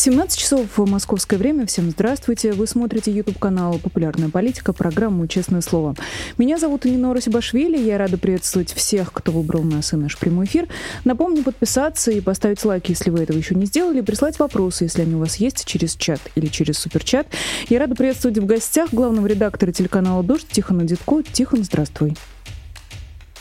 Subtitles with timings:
[0.00, 1.66] 17 часов московское время.
[1.66, 2.52] Всем здравствуйте.
[2.52, 5.94] Вы смотрите YouTube-канал «Популярная политика», программу «Честное слово».
[6.38, 7.76] Меня зовут Нина Сибашвили.
[7.76, 10.68] Я рада приветствовать всех, кто выбрал нас и наш прямой эфир.
[11.04, 15.16] Напомню подписаться и поставить лайк, если вы этого еще не сделали, прислать вопросы, если они
[15.16, 17.26] у вас есть, через чат или через суперчат.
[17.68, 21.22] Я рада приветствовать в гостях главного редактора телеканала «Дождь» Тихона Дедко.
[21.22, 22.16] Тихон, здравствуй.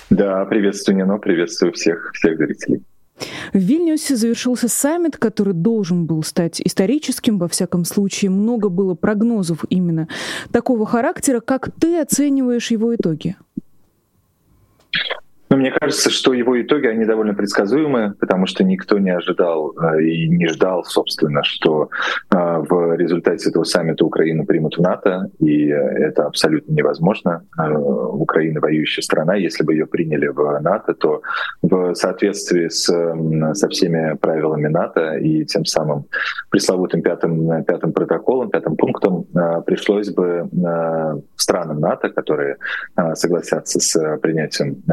[0.09, 2.81] Да, приветствую, Нино, приветствую всех, всех зрителей.
[3.53, 8.31] В Вильнюсе завершился саммит, который должен был стать историческим, во всяком случае.
[8.31, 10.07] Много было прогнозов именно
[10.51, 11.39] такого характера.
[11.39, 13.35] Как ты оцениваешь его итоги?
[15.49, 20.03] Но мне кажется, что его итоги, они довольно предсказуемы, потому что никто не ожидал э,
[20.03, 21.89] и не ждал, собственно, что
[22.31, 27.43] э, в результате этого саммита Украину примут в НАТО, и это абсолютно невозможно.
[27.57, 31.21] Э, Украина воюющая страна, если бы ее приняли в НАТО, то
[31.63, 32.85] в соответствии с,
[33.55, 36.05] со всеми правилами НАТО и тем самым
[36.51, 39.25] пресловутым пятым, пятым протоколом, пятым пунктом
[39.65, 40.47] пришлось бы
[41.35, 42.57] странам НАТО, которые
[43.13, 44.83] согласятся с принятием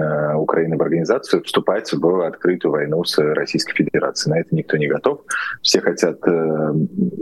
[0.46, 4.34] Украины в организацию, вступать в открытую войну с Российской Федерацией.
[4.34, 5.20] На это никто не готов.
[5.62, 6.72] Все хотят, э,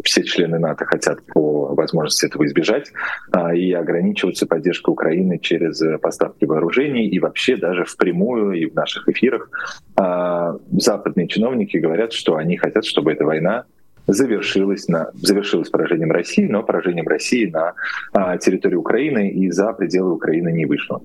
[0.05, 2.92] все члены НАТО хотят по возможности этого избежать
[3.33, 9.08] а, и ограничиваться поддержкой Украины через поставки вооружений и вообще даже впрямую и в наших
[9.08, 9.50] эфирах
[9.97, 13.64] а, западные чиновники говорят, что они хотят, чтобы эта война
[14.06, 17.75] завершилась, на, завершилась поражением России, но поражением России на
[18.12, 21.02] а, территории Украины и за пределы Украины не вышло.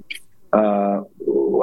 [0.52, 1.04] А,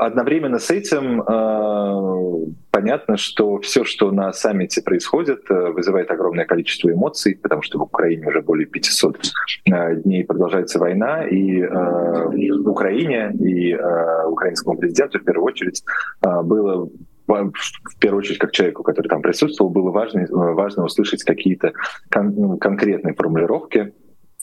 [0.01, 6.91] одновременно с этим а, понятно, что все, что на саммите происходит, э, вызывает огромное количество
[6.91, 9.33] эмоций, потому что в Украине уже более 500
[9.73, 15.83] а, дней продолжается война, и в Украине, и украинскому президенту в первую очередь
[16.23, 16.89] было
[17.27, 21.73] в первую очередь, как человеку, который там присутствовал, было важно, важно услышать какие-то
[22.09, 23.93] кон- ну, конкретные формулировки,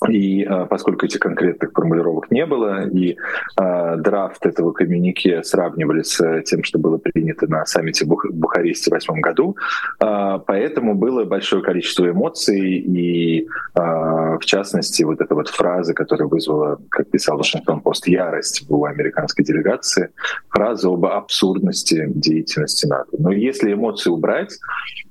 [0.09, 3.17] и а, поскольку этих конкретных формулировок не было, и
[3.55, 8.89] а, драфт этого коммюнике сравнивали с тем, что было принято на саммите в Бух- Бухаресте
[8.89, 9.57] в 2008 году,
[9.99, 16.27] а, поэтому было большое количество эмоций, и а, в частности вот эта вот фраза, которая
[16.27, 20.09] вызвала, как писал Вашингтон-Пост, ярость у американской делегации,
[20.49, 23.09] фраза об абсурдности деятельности НАТО.
[23.17, 24.57] Но если эмоции убрать,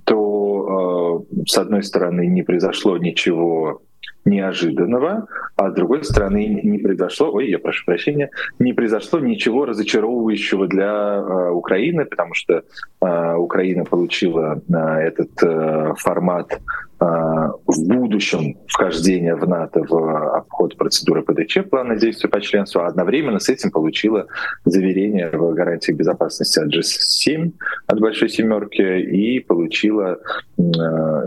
[0.05, 3.83] то, с одной стороны, не произошло ничего
[4.25, 10.69] неожиданного, а с другой стороны не произошло, ой, я прошу прощения, не произошло ничего разочаровывающего
[10.69, 12.62] для э, Украины, потому что
[13.00, 16.59] э, Украина получила э, этот э, формат э,
[17.00, 23.41] в будущем вхождения в НАТО в обход процедуры ПДЧ, плана действия по членству, а одновременно
[23.41, 24.27] с этим получила
[24.65, 27.53] заверение в гарантиях безопасности от G7,
[27.87, 30.19] от Большой Семерки, и получила
[30.56, 30.62] э,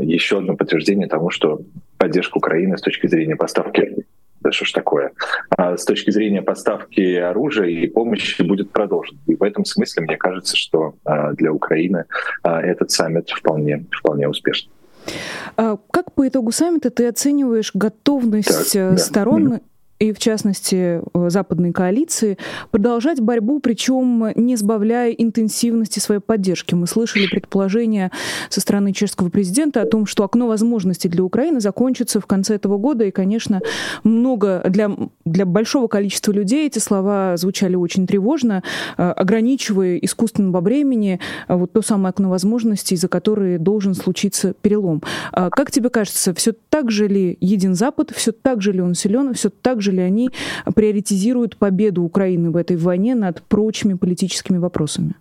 [0.01, 1.59] еще одно подтверждение тому, что
[2.05, 4.05] поддержка Украины с точки зрения поставки
[4.41, 5.11] да что ж такое,
[5.57, 9.17] а с точки зрения поставки оружия и помощи будет продолжен.
[9.25, 12.05] И в этом смысле мне кажется, что а, для Украины
[12.43, 14.71] а, этот саммит вполне, вполне успешный.
[15.57, 19.61] А как по итогу саммита ты оцениваешь готовность так, э, сторон да
[20.00, 22.38] и, в частности, э, западной коалиции,
[22.72, 26.75] продолжать борьбу, причем не сбавляя интенсивности своей поддержки.
[26.75, 28.11] Мы слышали предположение
[28.50, 32.78] со стороны чешского президента о том, что окно возможностей для Украины закончится в конце этого
[32.78, 33.61] года, и, конечно,
[34.03, 34.91] много для,
[35.23, 38.63] для большого количества людей эти слова звучали очень тревожно,
[38.97, 44.53] э, ограничивая искусственно во времени э, вот то самое окно возможностей, за которое должен случиться
[44.61, 45.01] перелом.
[45.31, 48.94] А как тебе кажется, все так же ли един Запад, все так же ли он
[48.94, 50.31] силен, все так же же ли они
[50.75, 55.16] приоритизируют победу Украины в этой войне над прочими политическими вопросами?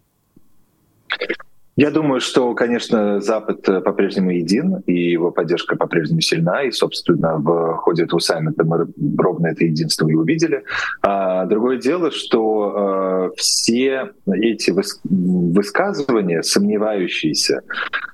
[1.77, 7.37] Я думаю, что, конечно, Запад э, по-прежнему един, и его поддержка по-прежнему сильна, и, собственно,
[7.39, 8.87] в ходе этого саммита мы
[9.19, 10.63] ровно это единство и увидели.
[11.03, 17.63] А другое дело, что э, все эти выс- высказывания, сомневающиеся,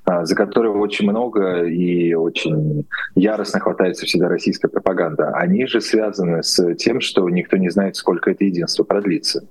[0.09, 6.41] э, за которые очень много и очень яростно хватается всегда российская пропаганда, они же связаны
[6.41, 9.43] с тем, что никто не знает, сколько это единство продлится.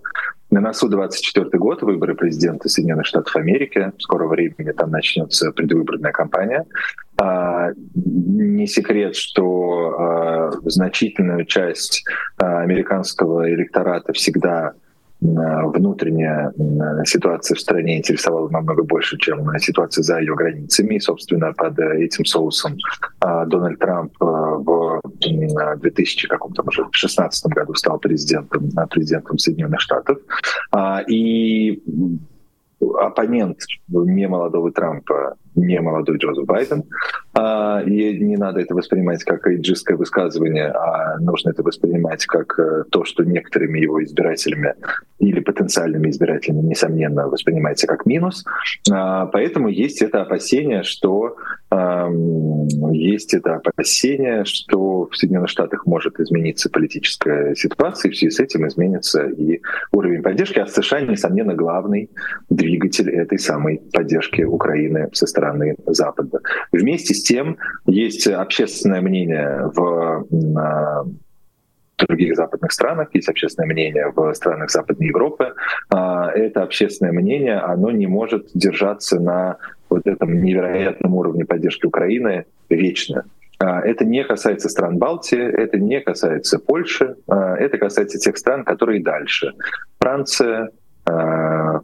[0.50, 3.92] На носу 24 год, выборы президента Соединенных Штатов Америки.
[3.96, 6.66] В скором времени там начнется предвыборная кампания.
[7.18, 12.04] А, не секрет, что а, значительную часть
[12.36, 14.72] а, американского электората всегда
[15.20, 16.52] внутренняя
[17.04, 20.94] ситуация в стране интересовала намного больше, чем ситуация за ее границами.
[20.94, 22.76] И, собственно, под этим соусом
[23.20, 30.18] Дональд Трамп в в 2016 году стал президентом, президентом Соединенных Штатов.
[31.08, 31.82] И
[32.98, 33.58] оппонент
[33.88, 36.84] не молодого Трампа не молодой Джозеф Байден.
[37.34, 42.84] А, и не надо это воспринимать как эйджистское высказывание, а нужно это воспринимать как э,
[42.90, 44.74] то, что некоторыми его избирателями
[45.18, 48.44] или потенциальными избирателями, несомненно, воспринимается как минус.
[48.90, 51.36] А, поэтому есть это опасение, что
[52.90, 58.40] есть это опасение, что в Соединенных Штатах может измениться политическая ситуация, и в связи с
[58.40, 59.60] этим изменится и
[59.92, 60.58] уровень поддержки.
[60.58, 62.10] А США, несомненно, главный
[62.48, 66.40] двигатель этой самой поддержки Украины со стороны стороны Запада.
[66.72, 67.56] Вместе с тем
[67.86, 70.26] есть общественное мнение в
[71.98, 75.52] других западных странах, есть общественное мнение в странах Западной Европы.
[75.90, 79.56] А, это общественное мнение, оно не может держаться на
[79.90, 83.24] вот этом невероятном уровне поддержки Украины вечно.
[83.58, 88.64] А, это не касается стран Балтии, это не касается Польши, а, это касается тех стран,
[88.64, 89.52] которые дальше.
[89.98, 90.70] Франция,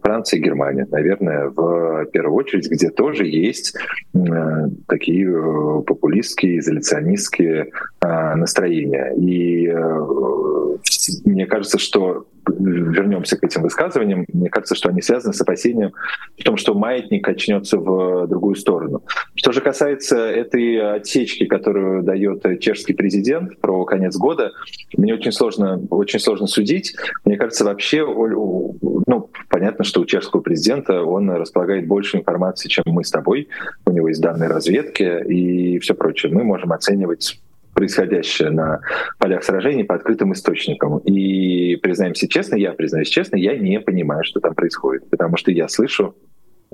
[0.02, 3.74] Франция и Германия, наверное, в первую очередь, где тоже есть
[4.14, 4.18] э,
[4.88, 7.70] такие э, популистские, изоляционистские
[8.00, 9.12] настроения.
[9.16, 9.68] И
[11.24, 15.92] мне кажется, что вернемся к этим высказываниям, мне кажется, что они связаны с опасением
[16.38, 19.02] в том, что маятник качнется в другую сторону.
[19.34, 24.52] Что же касается этой отсечки, которую дает чешский президент про конец года,
[24.96, 26.94] мне очень сложно, очень сложно судить.
[27.24, 33.04] Мне кажется, вообще, ну, понятно, что у чешского президента он располагает больше информации, чем мы
[33.04, 33.48] с тобой.
[33.84, 36.32] У него есть данные разведки и все прочее.
[36.32, 37.40] Мы можем оценивать
[37.76, 38.80] происходящее на
[39.18, 40.98] полях сражений по открытым источникам.
[40.98, 45.68] И признаемся честно, я признаюсь честно, я не понимаю, что там происходит, потому что я
[45.68, 46.16] слышу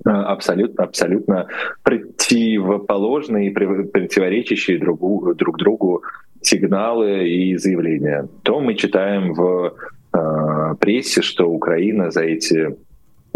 [0.06, 1.48] э, абсолютно, абсолютно
[1.82, 6.02] противоположные, противоречащие другу, друг другу
[6.40, 8.28] сигналы и заявления.
[8.44, 9.74] То мы читаем в
[10.14, 12.76] э, прессе, что Украина за эти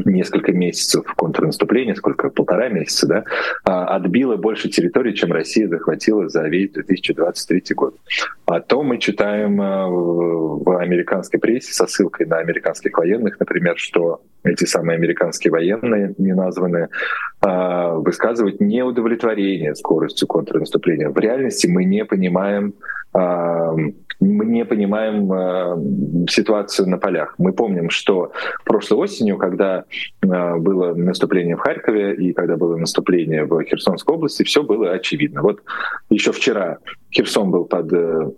[0.06, 3.25] несколько месяцев контрнаступления, сколько, полтора месяца, да,
[3.64, 7.97] а, отбила больше территорий, чем Россия захватила за весь 2023 год.
[8.47, 14.23] А то мы читаем а, в американской прессе со ссылкой на американских военных, например, что
[14.44, 16.88] эти самые американские военные, не названные,
[17.41, 21.11] а, высказывают неудовлетворение скоростью контрнаступления.
[21.11, 22.75] В реальности мы не понимаем,
[24.21, 27.35] мы не понимаем ситуацию на полях.
[27.39, 28.33] Мы помним, что
[28.65, 29.85] прошлой осенью, когда
[30.23, 35.43] было наступление в Харькове и когда было наступление в Херсонской области, все было очевидно.
[35.43, 35.63] Вот
[36.11, 36.79] еще вчера
[37.17, 38.31] Херсон был под, э,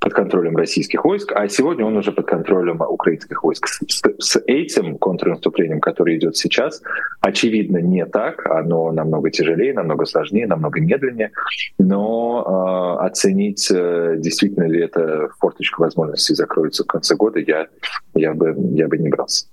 [0.00, 3.66] под контролем российских войск, а сегодня он уже под контролем украинских войск.
[3.66, 6.82] С, с этим контрнаступлением, которое идет сейчас,
[7.20, 11.32] очевидно не так, оно намного тяжелее, намного сложнее, намного медленнее,
[11.78, 13.74] но э, оценить, э,
[14.18, 17.66] действительно ли это форточка возможностей закроется в конце года, я,
[18.14, 19.46] я, бы, я бы не брался.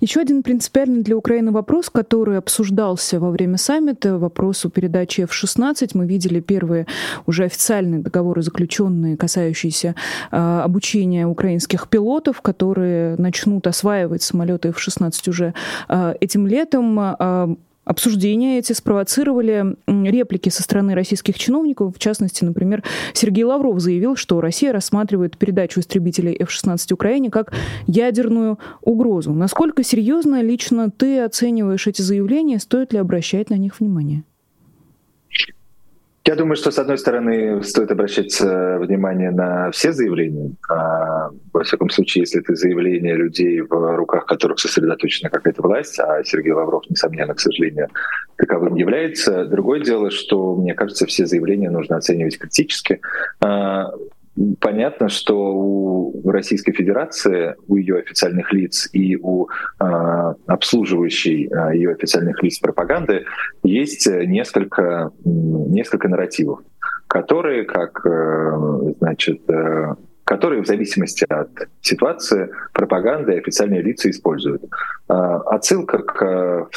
[0.00, 5.90] Еще один принципиальный для Украины вопрос, который обсуждался во время саммита, вопрос о передаче F-16.
[5.94, 6.86] Мы видели первые
[7.26, 9.94] уже официальные договоры, заключенные, касающиеся
[10.30, 15.54] э, обучения украинских пилотов, которые начнут осваивать самолеты F-16 уже
[15.88, 16.98] э, этим летом.
[17.00, 17.56] Э,
[17.88, 21.96] Обсуждения эти спровоцировали реплики со стороны российских чиновников.
[21.96, 22.84] В частности, например,
[23.14, 27.54] Сергей Лавров заявил, что Россия рассматривает передачу истребителей F-16 Украине как
[27.86, 29.32] ядерную угрозу.
[29.32, 32.58] Насколько серьезно лично ты оцениваешь эти заявления?
[32.58, 34.22] Стоит ли обращать на них внимание?
[36.28, 40.50] Я думаю, что, с одной стороны, стоит обращать э, внимание на все заявления.
[40.68, 46.22] А, во всяком случае, если это заявление людей, в руках которых сосредоточена какая-то власть, а
[46.24, 47.88] Сергей Лавров, несомненно, к сожалению,
[48.36, 49.46] таковым является.
[49.46, 53.00] Другое дело, что, мне кажется, все заявления нужно оценивать критически.
[53.40, 53.90] А,
[54.60, 59.84] понятно, что у Российской Федерации, у ее официальных лиц и у э,
[60.46, 63.24] обслуживающей э, ее официальных лиц пропаганды
[63.62, 66.60] есть несколько, несколько нарративов,
[67.08, 74.62] которые, как э, значит, э, которые в зависимости от ситуации пропаганды и официальные лица используют.
[75.06, 76.68] Отсылка к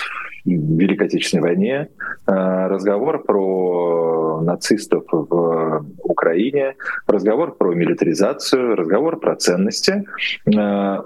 [0.45, 1.89] Великой Отечественной войне,
[2.27, 2.31] э,
[2.67, 6.75] разговор про нацистов в Украине,
[7.07, 10.05] разговор про милитаризацию, разговор про ценности.
[10.48, 10.98] Э,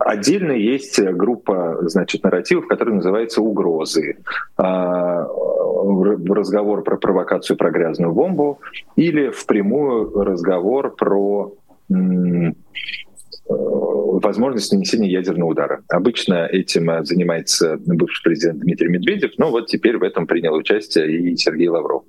[0.00, 4.18] отдельно есть группа значит, нарративов, которые называются угрозы.
[4.58, 4.62] Э,
[6.28, 8.60] разговор про провокацию, про грязную бомбу
[8.96, 11.52] или впрямую разговор про
[13.48, 15.82] возможность нанесения ядерного удара.
[15.88, 21.10] Обычно этим э, занимается бывший президент Дмитрий Медведев, но вот теперь в этом принял участие
[21.16, 22.04] и Сергей Лавров.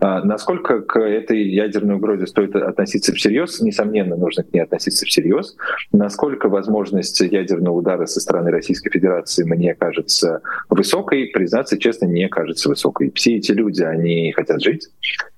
[0.00, 3.60] Насколько к этой ядерной угрозе стоит относиться всерьез?
[3.60, 5.56] Несомненно, нужно к ней относиться всерьез.
[5.92, 12.68] Насколько возможность ядерного удара со стороны Российской Федерации мне кажется высокой, признаться честно, не кажется
[12.68, 13.12] высокой.
[13.14, 15.31] Все эти люди, они хотят жить, а,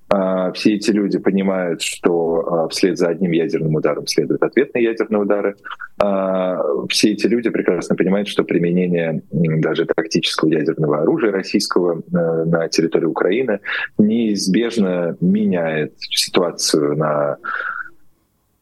[0.53, 5.55] все эти люди понимают, что а, вслед за одним ядерным ударом следуют ответные ядерные удары.
[5.97, 13.05] А, все эти люди прекрасно понимают, что применение даже тактического ядерного оружия российского на территории
[13.05, 13.59] Украины
[13.97, 17.37] неизбежно меняет ситуацию на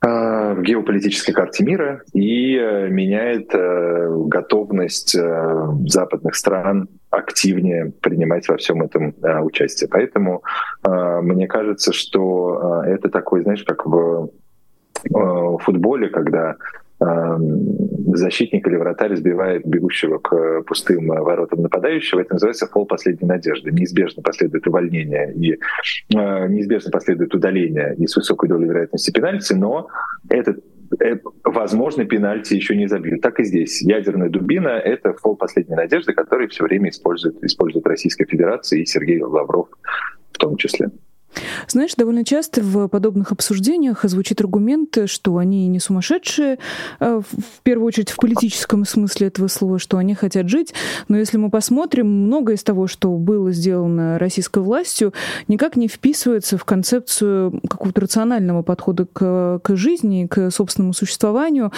[0.03, 8.57] в геополитической карте мира и э, меняет э, готовность э, западных стран активнее принимать во
[8.57, 9.87] всем этом участие.
[9.87, 10.41] Поэтому
[10.83, 14.31] мне кажется, что это такой, знаешь, как в
[15.59, 16.55] футболе, когда
[18.15, 22.21] защитник или вратарь сбивает бегущего к пустым воротам нападающего.
[22.21, 23.71] Это называется фол последней надежды.
[23.71, 25.57] Неизбежно последует увольнение и э,
[26.47, 29.87] неизбежно последует удаление и с высокой долей вероятности пенальти, но
[30.29, 30.63] этот
[31.01, 33.21] э, возможно, пенальти еще не забьют.
[33.21, 33.81] Так и здесь.
[33.81, 39.21] Ядерная дубина— это фол последней надежды, который все время использует, использует Российская Федерация и Сергей
[39.21, 39.69] Лавров
[40.31, 40.89] в том числе.
[41.67, 46.59] Знаешь, довольно часто в подобных обсуждениях звучит аргумент, что они не сумасшедшие,
[46.99, 50.73] э, в первую очередь в политическом смысле этого слова, что они хотят жить.
[51.07, 55.13] Но если мы посмотрим, многое из того, что было сделано российской властью,
[55.47, 61.71] никак не вписывается в концепцию какого-то рационального подхода к, к жизни, к собственному существованию.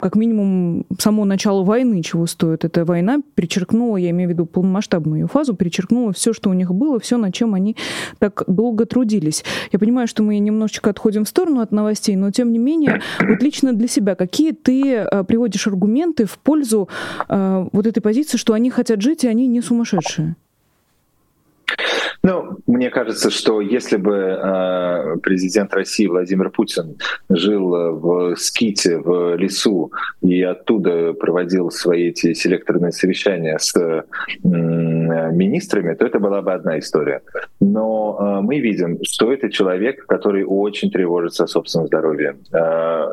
[0.00, 2.64] Как минимум, само начало войны чего стоит.
[2.64, 6.98] Эта война перечеркнула, я имею в виду полномасштабную фазу, перечеркнула все, что у них было,
[7.00, 7.76] все, над чем они
[8.18, 9.44] так долго трудились.
[9.72, 13.42] Я понимаю, что мы немножечко отходим в сторону от новостей, но тем не менее, вот
[13.42, 16.88] лично для себя, какие ты э, приводишь аргументы в пользу
[17.28, 20.36] э, вот этой позиции, что они хотят жить, и они не сумасшедшие?
[22.24, 26.96] Ну, мне кажется, что если бы э, президент России Владимир Путин
[27.28, 34.04] жил э, в ските, в лесу, и оттуда проводил свои эти селекторные совещания с э,
[34.42, 37.20] министрами, то это была бы одна история.
[37.60, 42.36] Но э, мы видим, что это человек, который очень тревожится о собственном здоровье.
[42.54, 43.04] Э,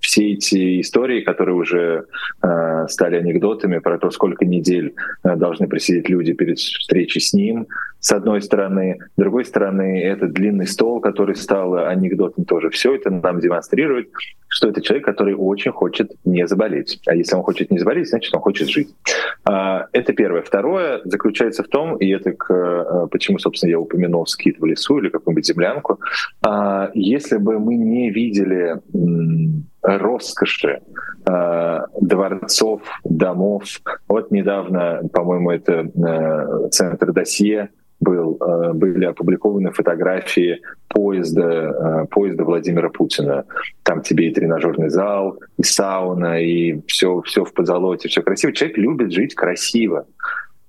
[0.00, 2.04] все эти истории, которые уже
[2.42, 7.66] э, стали анекдотами про то, сколько недель э, должны просидеть люди перед встречей с ним,
[8.02, 8.98] с одной стороны.
[9.16, 12.68] С другой стороны, это длинный стол, который стал анекдотом тоже.
[12.70, 14.10] Все это нам демонстрирует,
[14.48, 16.98] что это человек, который очень хочет не заболеть.
[17.06, 18.92] А если он хочет не заболеть, значит, он хочет жить.
[19.44, 20.42] А, это первое.
[20.42, 24.98] Второе заключается в том, и это к, а, почему, собственно, я упомянул скит в лесу
[24.98, 26.00] или какую-нибудь землянку,
[26.42, 28.80] а, если бы мы не видели
[29.80, 30.80] роскоши
[31.24, 33.64] дворцов, домов.
[34.08, 37.70] Вот недавно, по-моему, это центр досье
[38.02, 43.44] был, э, были опубликованы фотографии поезда, э, поезда Владимира Путина.
[43.84, 48.52] Там тебе и тренажерный зал, и сауна, и все, все в позолоте, все красиво.
[48.52, 50.06] Человек любит жить красиво.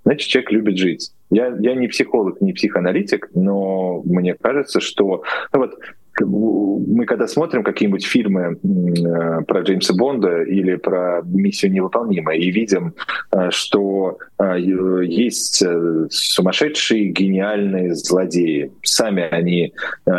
[0.06, 1.12] Значит, человек любит жить.
[1.32, 5.24] Я, я не психолог, не психоаналитик, но мне кажется, что
[5.54, 5.80] ну вот,
[6.22, 12.94] мы когда смотрим какие-нибудь фильмы э, про Джеймса Бонда или про миссию невыполнимая и видим,
[13.32, 15.64] э, что э, есть
[16.10, 18.72] сумасшедшие, гениальные злодеи.
[18.84, 19.74] Сами они,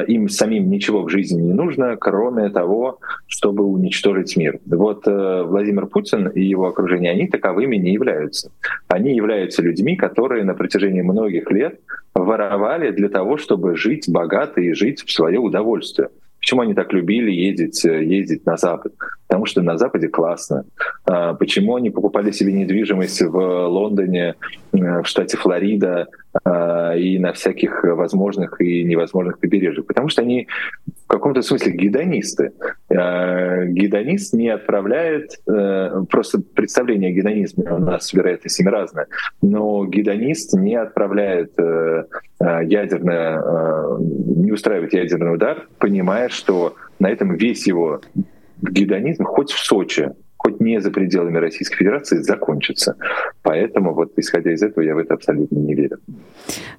[0.09, 4.59] им самим ничего в жизни не нужно, кроме того, чтобы уничтожить мир.
[4.67, 8.51] Вот Владимир Путин и его окружение, они таковыми не являются.
[8.89, 11.81] Они являются людьми, которые на протяжении многих лет
[12.15, 16.09] воровали для того, чтобы жить богато и жить в свое удовольствие.
[16.45, 18.93] Почему они так любили ездить, э, ездить на Запад?
[19.27, 20.65] Потому что на Западе классно.
[21.07, 24.35] А почему они покупали себе недвижимость в Лондоне,
[24.73, 26.09] э, в штате Флорида
[26.45, 29.87] а, и на всяких возможных и невозможных побережьях?
[29.87, 30.47] Потому что они
[31.05, 32.53] в каком-то смысле гедонисты.
[32.91, 39.07] А, гедонист не отправляет, э, просто представление о гедонизме у нас, вероятно, с разное,
[39.43, 41.53] но гедонист не отправляет
[42.41, 43.43] ядерное,
[44.01, 48.01] не устраивает ядерный удар, понимая, что на этом весь его
[48.63, 50.11] гедонизм хоть в Сочи,
[50.45, 52.97] хоть не за пределами Российской Федерации, закончится.
[53.43, 55.99] Поэтому вот исходя из этого я в это абсолютно не верю.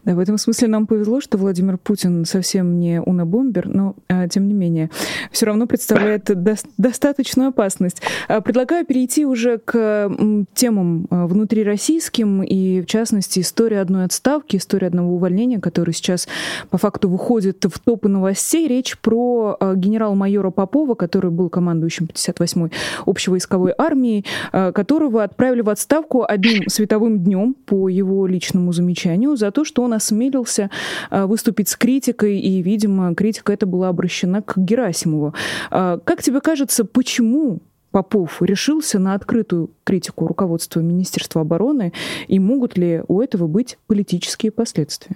[0.03, 4.48] Да, в этом смысле нам повезло, что Владимир Путин совсем не унабомбер, но а, тем
[4.48, 4.91] не менее
[5.31, 8.03] все равно представляет до, достаточную опасность.
[8.27, 10.12] А, предлагаю перейти уже к
[10.53, 16.27] темам а, внутрироссийским и, в частности, история одной отставки, история одного увольнения, который сейчас
[16.69, 18.67] по факту выходит в топы новостей.
[18.67, 22.72] Речь про а, генерал-майора Попова, который был командующим 58-й
[23.07, 29.52] общевойсковой армией, а, которого отправили в отставку одним световым днем по его личному замечанию за
[29.52, 30.70] то, что он осмелился
[31.10, 35.34] а, выступить с критикой, и, видимо, критика эта была обращена к Герасимову.
[35.72, 37.60] А, как тебе кажется, почему
[37.92, 41.94] Попов решился на открытую критику руководства Министерства обороны,
[42.28, 45.16] и могут ли у этого быть политические последствия?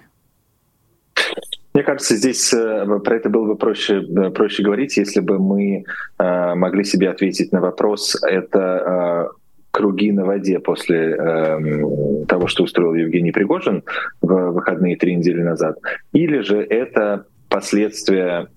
[1.72, 5.84] Мне кажется, здесь э, про это было бы проще, э, проще говорить, если бы мы
[6.18, 9.30] э, могли себе ответить на вопрос, это
[9.70, 13.84] круги на воде после э, того, что устроил Евгений Пригожин
[14.20, 15.78] в выходные три недели назад,
[16.12, 18.48] или же это последствия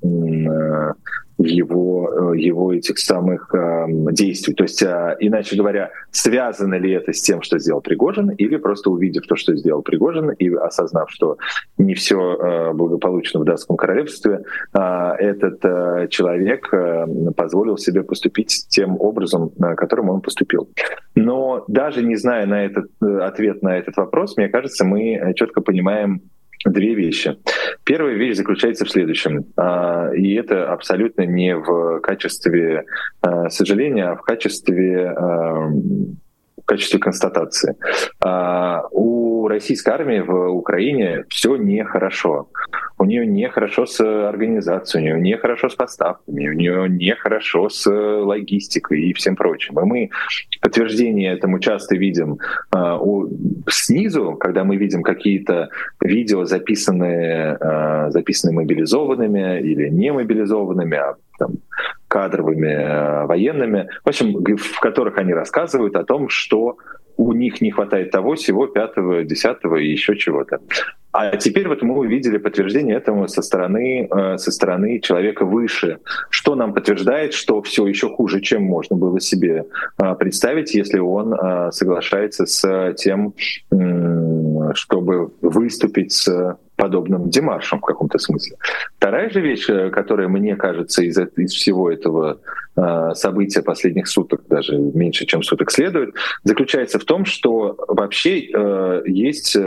[1.38, 4.54] его, э, его этих самых э, действий.
[4.54, 8.90] То есть, э, иначе говоря, связано ли это с тем, что сделал Пригожин, или просто
[8.90, 11.38] увидев то, что сделал Пригожин, и осознав, что
[11.78, 14.80] не все э, благополучно в датском королевстве, э,
[15.20, 20.70] этот э, человек э, позволил себе поступить тем образом, э, которым он поступил.
[21.16, 25.62] Но даже не зная на этот э, ответ на этот вопрос, мне кажется, мы четко
[25.62, 26.22] понимаем,
[26.65, 27.38] две вещи.
[27.84, 32.86] Первая вещь заключается в следующем, а, и это абсолютно не в качестве
[33.22, 35.70] а, сожаления, а в качестве а,
[36.63, 37.75] в качестве констатации.
[38.91, 42.50] У российской армии в Украине все нехорошо.
[42.97, 49.01] У нее нехорошо с организацией, у нее нехорошо с поставками, у нее нехорошо с логистикой
[49.01, 49.79] и всем прочим.
[49.79, 50.09] И мы
[50.62, 52.38] подтверждение этому часто видим
[53.67, 55.69] снизу, когда мы видим какие-то
[56.00, 57.57] видео, записанные,
[58.09, 61.53] записанные мобилизованными или не мобилизованными, а там,
[62.07, 66.77] кадровыми э, военными, в общем, в которых они рассказывают о том, что
[67.17, 70.60] у них не хватает того, всего пятого, десятого и еще чего-то.
[71.12, 76.00] А теперь вот мы увидели подтверждение этому со стороны, э, со стороны человека выше,
[76.32, 79.65] что нам подтверждает, что все еще хуже, чем можно было себе
[80.01, 81.36] э, представить, если он
[81.72, 83.36] соглашается с тем,
[84.74, 88.58] чтобы выступить с подобным демаршем в каком-то смысле.
[88.98, 92.39] Вторая же вещь, э, которая, мне кажется, из, из всего этого
[92.76, 99.04] э, события последних суток, даже меньше, чем суток следует, заключается в том, что вообще э,
[99.06, 99.58] есть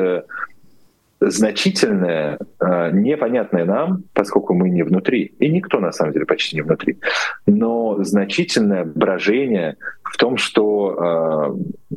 [1.21, 6.63] значительное, э, непонятное нам, поскольку мы не внутри, и никто на самом деле почти не
[6.63, 6.99] внутри,
[7.47, 11.57] но значительное брожение в том, что
[11.91, 11.97] э,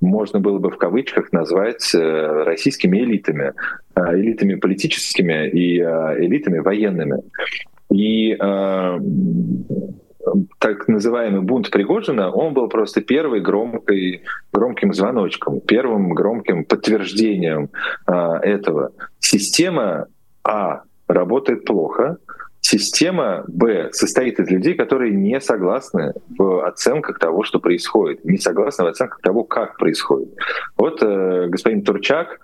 [0.00, 3.52] можно было бы в кавычках назвать э, российскими элитами,
[3.96, 7.22] элитами политическими и элитами военными.
[7.90, 8.36] И
[10.58, 17.70] так называемый бунт Пригожина, он был просто первой громкой, громким звоночком, первым громким подтверждением
[18.06, 18.92] а, этого.
[19.20, 20.06] Система
[20.42, 22.18] А работает плохо,
[22.66, 28.86] Система Б состоит из людей, которые не согласны в оценках того, что происходит, не согласны
[28.86, 30.30] в оценках того, как происходит.
[30.78, 32.40] Вот э, господин Турчак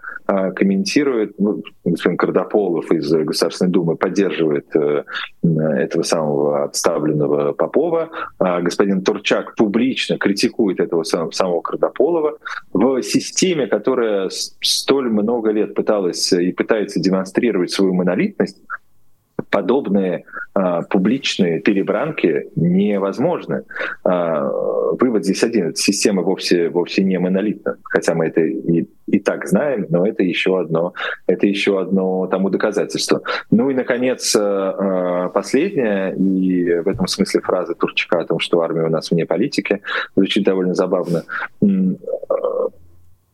[0.54, 5.04] комментирует, ну, господин Кардополов из Государственной Думы поддерживает э,
[5.42, 12.38] этого самого отставленного Попова, э, господин Турчак публично критикует этого самого Кардополова
[12.72, 18.58] в системе, которая столь много лет пыталась и пытается демонстрировать свою монолитность,
[19.50, 23.64] подобные э, публичные перебранки невозможны.
[24.04, 24.48] Э,
[24.98, 29.86] вывод здесь один: система вовсе вовсе не монолитна, хотя мы это и, и так знаем,
[29.90, 30.94] но это еще одно,
[31.26, 33.22] это еще одно тому доказательство.
[33.50, 38.84] Ну и наконец э, последнее и в этом смысле фраза Турчака о том, что армия
[38.84, 39.82] у нас вне политики,
[40.14, 41.24] звучит довольно забавно.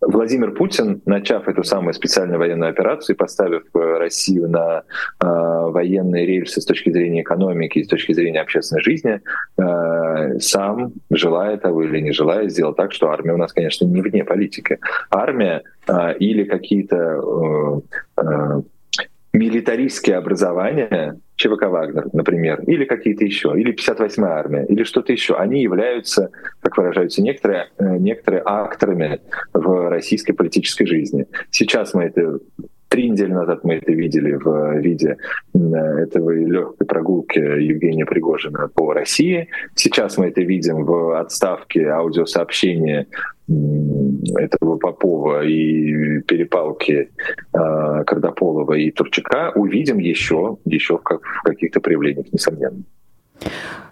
[0.01, 4.83] Владимир Путин, начав эту самую специальную военную операцию и поставив э, Россию на
[5.21, 9.21] э, военные рельсы с точки зрения экономики с точки зрения общественной жизни,
[9.59, 14.03] э, сам, желая того или не желая, сделал так, что армия у нас, конечно, не
[14.03, 14.79] вне политики.
[15.11, 18.63] Армия э, или какие-то э, э,
[19.33, 25.63] милитаристские образования, ЧВК «Вагнер», например, или какие-то еще, или 58-я армия, или что-то еще, они
[25.63, 29.21] являются, как выражаются некоторые, э, некоторые акторами
[29.53, 31.27] в российской политической жизни.
[31.51, 32.41] Сейчас мы это
[32.89, 35.17] Три недели назад мы это видели в виде
[35.55, 39.49] этого легкой прогулки Евгения Пригожина по России.
[39.75, 43.07] Сейчас мы это видим в отставке аудиосообщения
[43.49, 47.11] этого Попова и перепалки
[47.53, 52.83] э, Кардаполова и Турчака увидим еще, еще как, в каких-то проявлениях, несомненно.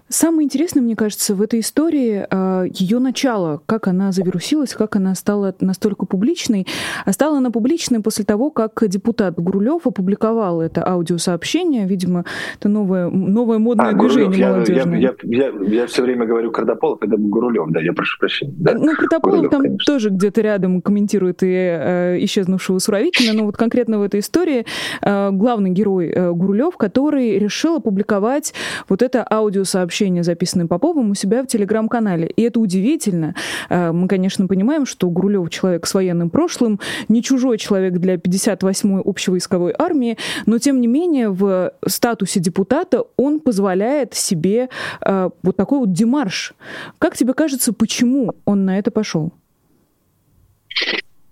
[0.07, 5.15] Самое интересное, мне кажется, в этой истории э, ее начало, как она завирусилась, как она
[5.15, 6.67] стала настолько публичной.
[7.05, 11.87] А стала она публичной после того, как депутат Гурулев опубликовал это аудиосообщение.
[11.87, 12.23] Видимо,
[12.59, 14.99] это новое, новое модное а, движение Гурулев, молодежное.
[14.99, 18.53] Я, я, я, я, я все время говорю Кардополов, это Гурулев, да, я прошу прощения.
[18.57, 18.73] Да.
[18.75, 19.91] Ну, Кардополов Гурулев, там конечно.
[19.91, 24.67] тоже где-то рядом комментирует и э, исчезнувшего Суровикина, но вот конкретно в этой истории
[25.01, 28.53] э, главный герой э, Гурулев, который решил опубликовать
[28.87, 32.27] вот это аудиосообщение сообщение, записанное Поповым, у себя в телеграм-канале.
[32.27, 33.33] И это удивительно.
[33.69, 39.01] Э, мы, конечно, понимаем, что Гурулев человек с военным прошлым, не чужой человек для 58-й
[39.05, 44.67] общевойсковой армии, но, тем не менее, в статусе депутата он позволяет себе
[45.01, 46.53] э, вот такой вот демарш.
[46.99, 49.31] Как тебе кажется, почему он на это пошел?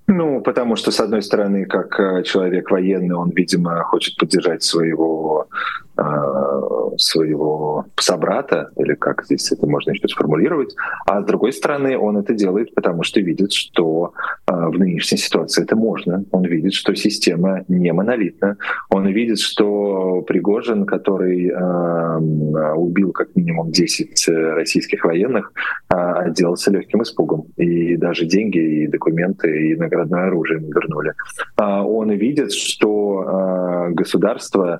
[0.08, 5.48] Ну, потому что, с одной стороны, как э, человек военный, он, видимо, хочет поддержать своего
[6.98, 10.76] своего собрата, или как здесь это можно еще сформулировать,
[11.06, 14.14] а с другой стороны он это делает, потому что видит, что
[14.48, 16.24] э, в нынешней ситуации это можно.
[16.32, 18.58] Он видит, что система не монолитна.
[18.90, 25.54] Он видит, что Пригожин, который э, убил как минимум 10 российских военных,
[25.88, 27.46] отделался легким испугом.
[27.58, 31.14] И даже деньги, и документы, и наградное оружие ему вернули.
[31.58, 34.80] Он видит, что государство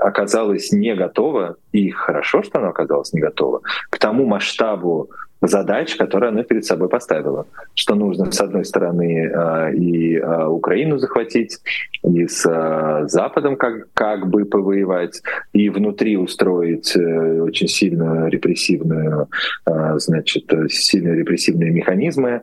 [0.00, 6.30] оказалось не готово, и хорошо, что оно оказалось не готово, к тому масштабу задач, которые
[6.30, 7.46] она перед собой поставила.
[7.74, 11.58] Что нужно, с одной стороны, а, и а, Украину захватить,
[12.02, 19.28] и с а, Западом как, как бы повоевать, и внутри устроить э, очень сильно репрессивную,
[19.96, 22.42] значит, сильно репрессивные механизмы,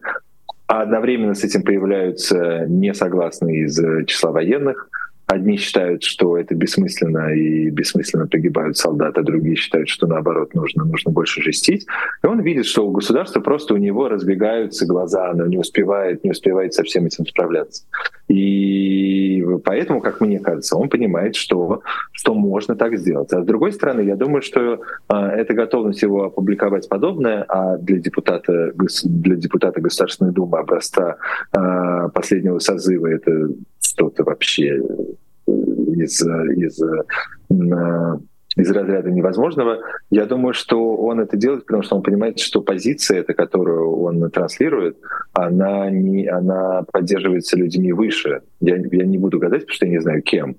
[0.68, 4.90] а одновременно с этим появляются несогласные из числа военных,
[5.34, 10.86] Одни считают, что это бессмысленно и бессмысленно погибают солдаты, а другие считают, что наоборот нужно,
[10.86, 11.88] нужно больше жестить.
[12.24, 16.30] И он видит, что у государства просто у него разбегаются глаза, оно не успевает, не
[16.30, 17.84] успевает со всем этим справляться.
[18.28, 23.34] И поэтому, как мне кажется, он понимает, что, что можно так сделать.
[23.34, 27.98] А с другой стороны, я думаю, что э, эта готовность его опубликовать подобное, а для
[27.98, 28.72] депутата,
[29.04, 31.18] для депутата Государственной Думы образца
[31.52, 33.50] э, последнего созыва это
[33.82, 34.82] что-то вообще
[35.94, 36.82] из, из
[38.56, 39.80] из разряда невозможного.
[40.10, 44.30] Я думаю, что он это делает, потому что он понимает, что позиция, эта, которую он
[44.30, 44.98] транслирует,
[45.34, 48.42] она, не, она поддерживается людьми выше.
[48.64, 50.56] Я, я не буду гадать, потому что я не знаю кем,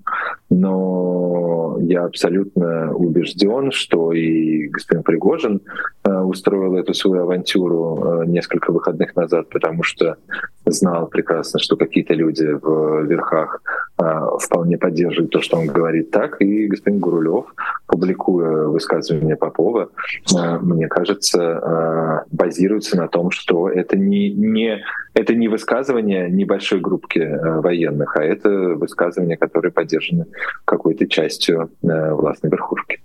[0.51, 5.61] но я абсолютно убежден, что и господин Пригожин
[6.03, 10.17] э, устроил эту свою авантюру э, несколько выходных назад, потому что
[10.65, 13.61] знал прекрасно, что какие-то люди в верхах
[13.99, 14.03] э,
[14.39, 16.11] вполне поддерживают то, что он говорит.
[16.11, 17.45] Так, и господин Гурулев
[17.87, 19.89] публикуя высказывания Попова,
[20.35, 26.79] э, мне кажется, э, базируется на том, что это не, не, это не высказывание небольшой
[26.79, 30.25] группки э, военных, а это высказывания, которые поддержаны
[30.65, 33.01] какой-то частью властной верхушки.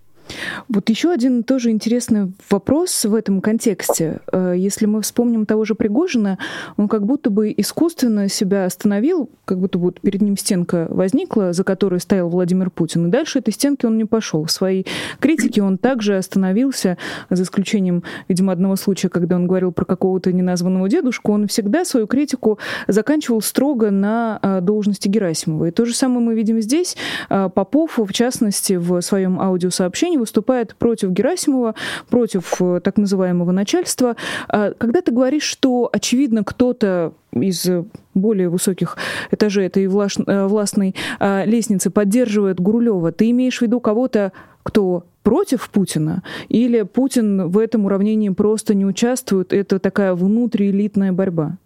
[0.68, 4.20] Вот еще один тоже интересный вопрос в этом контексте.
[4.32, 6.38] Э, если мы вспомним того же Пригожина,
[6.76, 11.64] он как будто бы искусственно себя остановил, как будто вот перед ним стенка возникла, за
[11.64, 14.44] которой стоял Владимир Путин, и дальше этой стенки он не пошел.
[14.44, 14.86] В своей
[15.18, 16.96] критике он также остановился,
[17.28, 22.06] за исключением, видимо, одного случая, когда он говорил про какого-то неназванного дедушку, он всегда свою
[22.06, 25.66] критику заканчивал строго на э, должности Герасимова.
[25.66, 26.96] И то же самое мы видим здесь.
[27.28, 31.74] Э, Попов, в частности, в своем аудиосообщении выступает против Герасимова,
[32.09, 34.16] против э, так называемого начальства.
[34.48, 37.68] А когда ты говоришь, что, очевидно, кто-то из
[38.14, 38.96] более высоких
[39.30, 45.70] этажей этой э, властной а, лестницы поддерживает Гурулева, ты имеешь в виду кого-то, кто против
[45.70, 51.56] Путина, или Путин в этом уравнении просто не участвует, это такая внутриэлитная борьба?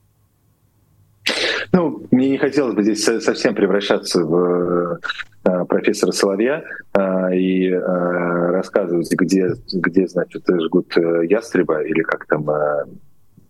[1.72, 4.98] Ну, мне не хотелось бы здесь совсем превращаться в
[5.44, 12.48] э, профессора Соловья э, и э, рассказывать, где, где, значит, жгут ястреба, или как там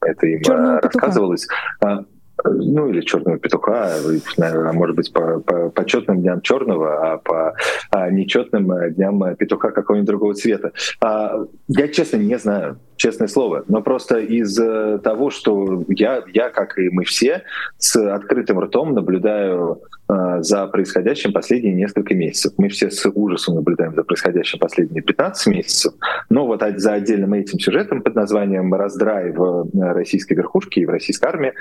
[0.00, 1.46] это им Черного рассказывалось.
[1.80, 2.06] Петуха
[2.42, 3.92] ну или черного петуха,
[4.36, 7.54] наверное, может быть по, по почетным дням черного, а по
[7.90, 10.72] а нечетным дням петуха какого-нибудь другого цвета.
[11.00, 14.56] А, я честно не знаю, честное слово, но просто из
[15.02, 17.42] того, что я, я как и мы все,
[17.78, 22.52] с открытым ртом наблюдаю а, за происходящим последние несколько месяцев.
[22.58, 25.94] Мы все с ужасом наблюдаем за происходящим последние 15 месяцев,
[26.28, 31.26] но вот за отдельным этим сюжетом под названием «Раздрай в российской верхушке и в российской
[31.26, 31.54] армии»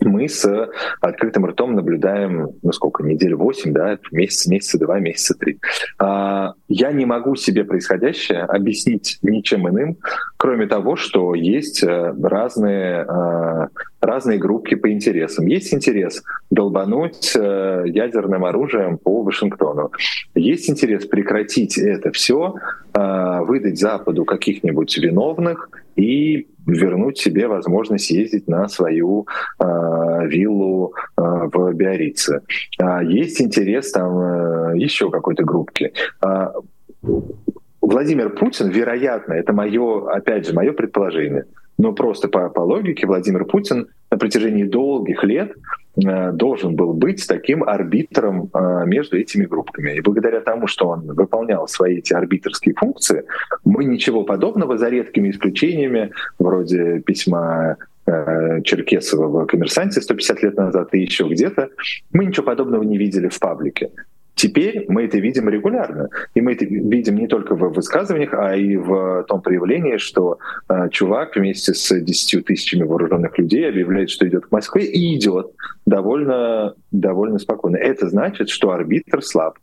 [0.00, 5.58] мы с открытым ртом наблюдаем, ну сколько, неделю восемь, да, месяц, месяца два, месяца три.
[5.98, 9.98] А, я не могу себе происходящее объяснить ничем иным,
[10.36, 13.68] кроме того, что есть э, разные, э,
[14.00, 15.46] разные группки по интересам.
[15.46, 19.90] Есть интерес долбануть э, ядерным оружием по Вашингтону.
[20.34, 22.54] Есть интерес прекратить это все,
[22.92, 29.26] выдать Западу каких-нибудь виновных и вернуть себе возможность ездить на свою
[29.58, 29.64] э,
[30.26, 32.42] виллу э, в Биорице.
[32.78, 35.92] А есть интерес там э, еще какой-то группки.
[36.20, 36.52] А,
[37.80, 41.46] Владимир Путин, вероятно, это мое, опять же, мое предположение,
[41.78, 45.52] но просто по, по логике Владимир Путин на протяжении долгих лет
[46.32, 49.96] должен был быть таким арбитром э, между этими группками.
[49.96, 53.24] И благодаря тому, что он выполнял свои эти арбитрские функции,
[53.64, 60.94] мы ничего подобного, за редкими исключениями, вроде письма э, Черкесова в «Коммерсанте» 150 лет назад
[60.94, 61.70] и еще где-то,
[62.12, 63.90] мы ничего подобного не видели в паблике.
[64.40, 66.08] Теперь мы это видим регулярно.
[66.32, 70.88] И мы это видим не только в высказываниях, а и в том проявлении, что э,
[70.90, 75.50] чувак вместе с 10 тысячами вооруженных людей объявляет, что идет к Москве, и идет
[75.84, 77.76] довольно, довольно спокойно.
[77.76, 79.58] Это значит, что арбитр слаб.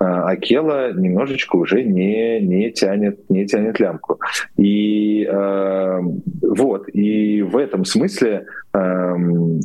[0.00, 4.18] А Акела немножечко уже не, не, тянет, не тянет лямку.
[4.56, 6.00] И э,
[6.40, 9.14] вот, и в этом смысле э,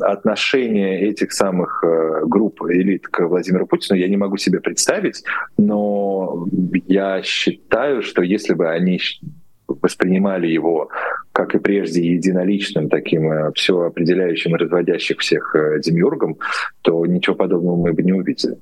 [0.00, 5.24] отношение этих самых э, групп элит к Владимиру Путину я не могу себе представить,
[5.56, 6.46] но
[6.86, 9.00] я считаю, что если бы они
[9.68, 10.90] воспринимали его,
[11.32, 16.36] как и прежде, единоличным, таким э, все определяющим и разводящим всех э, демиургом,
[16.82, 18.58] то ничего подобного мы бы не увидели.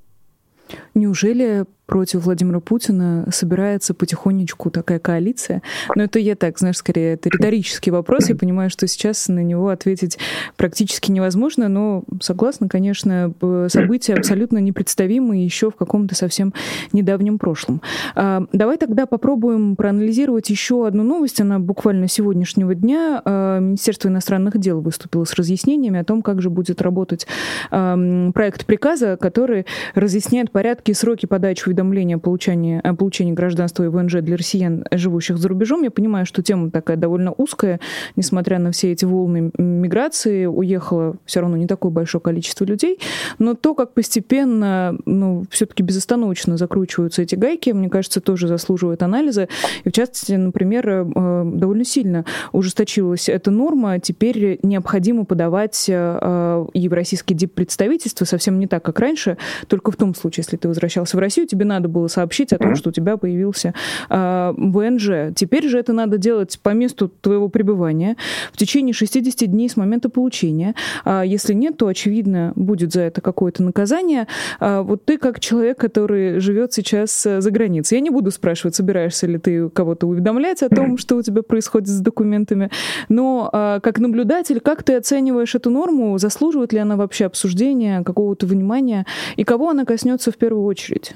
[0.94, 5.62] Неужели против Владимира Путина собирается потихонечку такая коалиция.
[5.94, 8.29] Но это я так, знаешь, скорее это риторический вопрос.
[8.29, 10.18] Я понимаю, что сейчас на него ответить
[10.57, 13.33] практически невозможно, но согласна, конечно,
[13.68, 16.55] события абсолютно непредставимые еще в каком-то совсем
[16.92, 17.83] недавнем прошлом.
[18.14, 21.40] А, давай тогда попробуем проанализировать еще одну новость.
[21.40, 23.20] Она буквально сегодняшнего дня.
[23.25, 27.27] А, Министерство иностранных дел выступило с разъяснениями о том, как же будет работать
[27.70, 33.89] проект приказа, который разъясняет порядки и сроки подачи уведомления о получении, о получении гражданства и
[33.89, 35.83] ВНЖ для россиян, живущих за рубежом.
[35.83, 37.81] Я понимаю, что тема такая довольно узкая,
[38.17, 43.01] несмотря на все эти волны миграции, уехало все равно не такое большое количество людей,
[43.39, 49.49] но то, как постепенно, ну, все-таки безостановочно закручиваются эти гайки, мне кажется, тоже заслуживает анализа.
[49.85, 53.99] И в частности, например, э, довольно сильно ужесточилась эта норма.
[53.99, 59.97] Теперь необходимо подавать э, и в российские диппредставительства совсем не так, как раньше, только в
[59.97, 62.90] том случае, если ты возвращался в Россию, тебе тебе надо было сообщить о том, что
[62.90, 63.74] у тебя появился
[64.11, 65.35] э, ВНЖ.
[65.35, 68.16] Теперь же это надо делать по месту твоего пребывания
[68.53, 70.74] в течение 60 дней с момента получения.
[71.05, 74.27] А если нет, то, очевидно, будет за это какое-то наказание.
[74.61, 78.74] А вот ты как человек, который живет сейчас э, за границей, я не буду спрашивать,
[78.74, 82.70] собираешься ли ты кого-то уведомлять о том, что у тебя происходит с документами,
[83.09, 88.46] но а, как наблюдатель, как ты оцениваешь эту норму, заслуживает ли она вообще обсуждения, какого-то
[88.46, 91.14] внимания, и кого она коснется в первую очередь?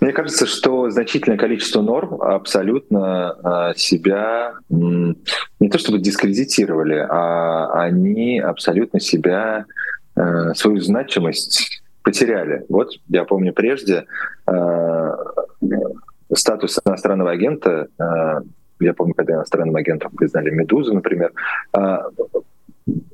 [0.00, 8.40] Мне кажется, что значительное количество норм абсолютно а, себя не то чтобы дискредитировали, а они
[8.40, 9.66] абсолютно себя,
[10.14, 12.64] а, свою значимость потеряли.
[12.68, 14.06] Вот я помню прежде
[14.46, 15.16] а,
[16.32, 17.88] статус иностранного агента
[18.80, 21.32] я помню, когда иностранным агентом признали «Медузу», например,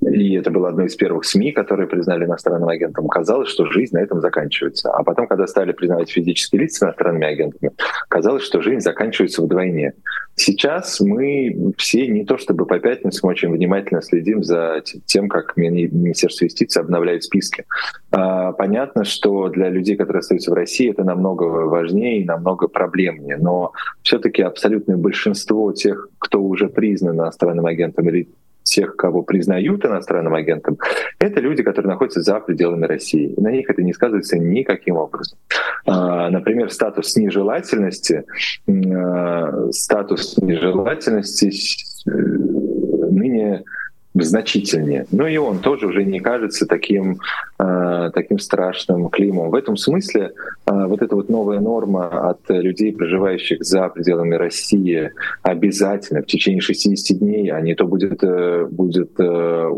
[0.01, 4.01] и это было одно из первых СМИ, которые признали иностранным агентом, казалось, что жизнь на
[4.01, 4.91] этом заканчивается.
[4.91, 7.73] А потом, когда стали признавать физические лица иностранными агентами,
[8.09, 9.95] казалось, что жизнь заканчивается вдвойне.
[10.37, 16.45] Сейчас мы все не то чтобы по пятницам очень внимательно следим за тем, как Министерство
[16.45, 17.65] юстиции обновляет списки.
[18.11, 23.37] А, понятно, что для людей, которые остаются в России, это намного важнее и намного проблемнее.
[23.37, 28.29] Но все-таки абсолютное большинство тех, кто уже признан иностранным агентом или
[28.65, 30.79] тех, кого признают иностранным агентом,
[31.19, 33.35] это люди, которые находятся за пределами России.
[33.37, 35.39] И на них это не сказывается никаким образом.
[35.87, 38.25] А, например, статус нежелательности,
[38.69, 41.53] а, статус нежелательности
[42.07, 43.65] э, ныне
[44.23, 45.07] значительнее.
[45.11, 47.19] Но и он тоже уже не кажется таким,
[47.59, 49.51] э, таким страшным климом.
[49.51, 50.33] В этом смысле
[50.67, 55.11] э, вот эта вот новая норма от людей, проживающих за пределами России,
[55.43, 59.71] обязательно в течение 60 дней, а не то будет, э, будет э,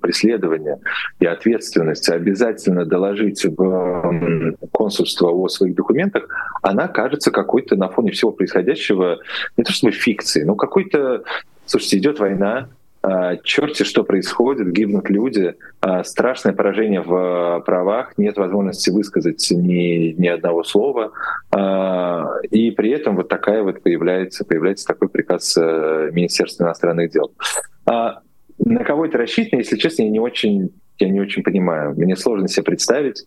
[0.00, 0.78] преследование
[1.18, 6.28] и ответственность, обязательно доложить в консульство о своих документах,
[6.62, 9.18] она кажется какой-то на фоне всего происходящего,
[9.56, 11.22] не то чтобы фикции, но какой-то
[11.68, 12.70] Слушайте, идет война,
[13.44, 15.54] черти что происходит, гибнут люди,
[16.04, 21.12] страшное поражение в правах, нет возможности высказать ни, ни одного слова,
[22.50, 27.32] и при этом вот такая вот появляется, появляется такой приказ Министерства иностранных дел.
[27.86, 31.94] На кого это рассчитано, если честно, я не очень я не очень понимаю.
[31.96, 33.24] Мне сложно себе представить,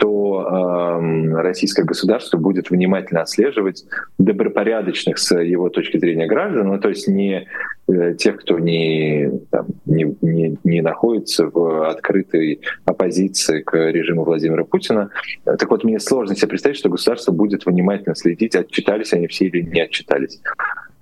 [0.00, 3.84] что э, российское государство будет внимательно отслеживать
[4.18, 7.46] добропорядочных с его точки зрения граждан, ну то есть не
[7.88, 14.64] э, тех, кто не, там, не, не, не находится в открытой оппозиции к режиму Владимира
[14.64, 15.10] Путина.
[15.44, 19.62] Так вот, мне сложно себе представить, что государство будет внимательно следить, отчитались они все или
[19.62, 20.40] не отчитались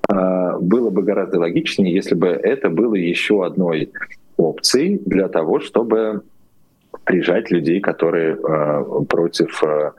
[0.09, 3.93] а, было бы гораздо логичнее, если бы это было еще одной
[4.37, 6.23] опций для того, чтобы
[7.09, 9.93] прижать людей, которые э, против э,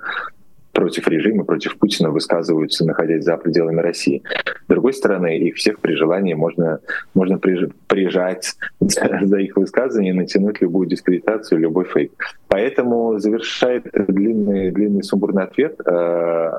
[0.73, 4.21] против режима, против Путина высказываются, находясь за пределами России.
[4.63, 6.79] С другой стороны, их всех при желании можно,
[7.15, 12.11] можно прижать за их высказывание, натянуть любую дискредитацию, любой фейк.
[12.47, 15.79] Поэтому завершает длинный, длинный сумбурный ответ.
[15.85, 16.51] Э,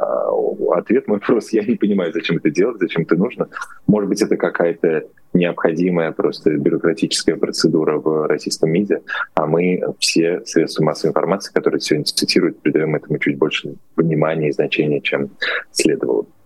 [0.74, 3.46] ответ мой просто, я не понимаю, зачем это делать, зачем это нужно.
[3.86, 9.02] Может быть, это какая-то необходимая просто бюрократическая процедура в российском МИДе,
[9.34, 14.52] а мы все средства массовой информации, которые сегодня цитируют, придаем этому чуть больше внимания и
[14.52, 15.30] значения, чем
[15.70, 16.22] следовало.
[16.22, 16.39] А,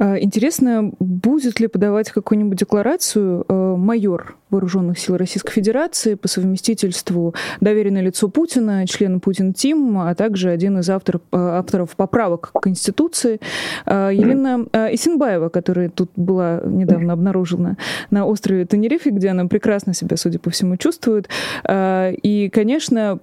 [0.00, 8.00] интересно, будет ли подавать какую-нибудь декларацию э, майор вооруженных сил Российской Федерации по совместительству доверенное
[8.00, 13.40] лицо Путина, член Путин Тим, а также один из авторов, э, авторов поправок к Конституции
[13.84, 17.76] э, Елена Исенбаева, которая тут была недавно обнаружена
[18.10, 21.28] на острове Тенерифе, где она прекрасно себя, судя по всему, чувствует.
[21.68, 23.18] И, конечно,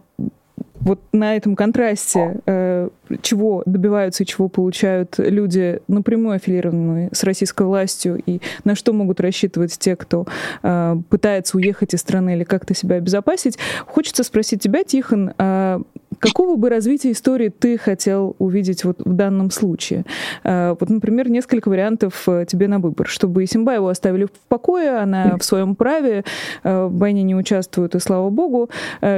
[0.87, 2.89] вот на этом контрасте, э,
[3.21, 9.19] чего добиваются и чего получают люди, напрямую аффилированные с российской властью, и на что могут
[9.19, 10.25] рассчитывать те, кто
[10.63, 15.79] э, пытается уехать из страны или как-то себя обезопасить, хочется спросить тебя, Тихон, э,
[16.19, 20.05] какого бы развития истории ты хотел увидеть вот в данном случае?
[20.43, 23.07] Э, вот, например, несколько вариантов э, тебе на выбор.
[23.07, 26.23] Чтобы Симбаеву оставили в покое, она в своем праве,
[26.63, 28.69] э, в войне не участвует, и слава богу,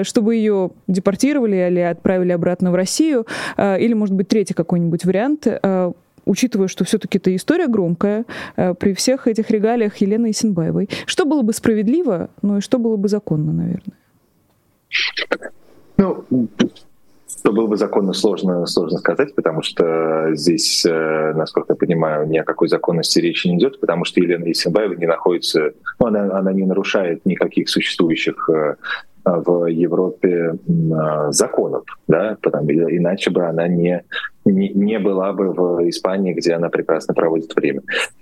[0.03, 3.25] чтобы ее депортировали или отправили обратно в Россию,
[3.57, 5.47] или, может быть, третий какой-нибудь вариант,
[6.25, 10.89] учитывая, что все-таки это история громкая, при всех этих регалиях Елены Исенбаевой.
[11.05, 13.97] Что было бы справедливо, ну и что было бы законно, наверное?
[15.97, 16.25] Ну,
[17.39, 22.38] что было бы законно, сложно, сложно сказать, потому что здесь, э, насколько я понимаю, ни
[22.38, 26.52] о какой законности речи не идет, потому что Елена Исенбаева не находится, ну, она, она
[26.52, 28.75] не нарушает никаких существующих э,
[29.25, 30.58] в Европе
[31.30, 34.04] законов, да, потому, иначе бы она не,
[34.45, 37.82] не, не была бы в Испании, где она прекрасно проводит время,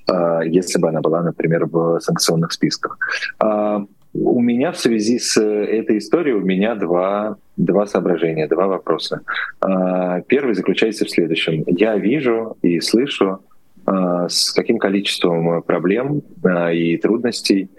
[0.10, 2.98] а, если бы она была, например, в санкционных списках.
[4.20, 9.22] У меня в связи с этой историей у меня два, два соображения, два вопроса.
[9.62, 11.64] А, первый заключается в следующем.
[11.68, 13.42] Я вижу и слышу,
[13.86, 17.70] а, с каким количеством проблем а, и трудностей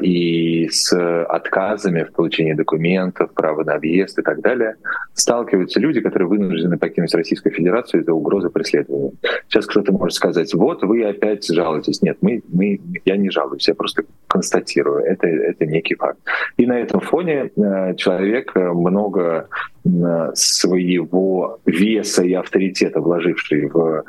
[0.00, 0.92] и с
[1.24, 4.76] отказами в получении документов, права на объезд и так далее,
[5.14, 9.12] сталкиваются люди, которые вынуждены покинуть Российскую Федерацию из-за угрозы преследования.
[9.48, 12.02] Сейчас кто-то может сказать, вот вы опять жалуетесь.
[12.02, 15.04] Нет, мы, мы, я не жалуюсь, я просто констатирую.
[15.04, 16.18] Это, это некий факт.
[16.56, 19.48] И на этом фоне э, человек много
[19.84, 24.04] э, своего веса и авторитета, вложивший в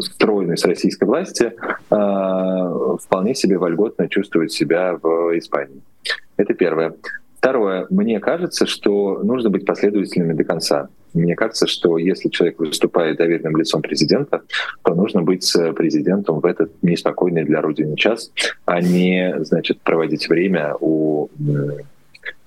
[0.00, 1.52] стройность российской власти
[1.90, 5.82] э, вполне себе вольготно чувствует себя в Испании.
[6.36, 6.94] Это первое.
[7.38, 7.86] Второе.
[7.90, 10.88] Мне кажется, что нужно быть последовательными до конца.
[11.14, 14.42] Мне кажется, что если человек выступает доверенным лицом президента,
[14.82, 18.30] то нужно быть президентом в этот неспокойный для Родины час,
[18.66, 21.28] а не, значит, проводить время у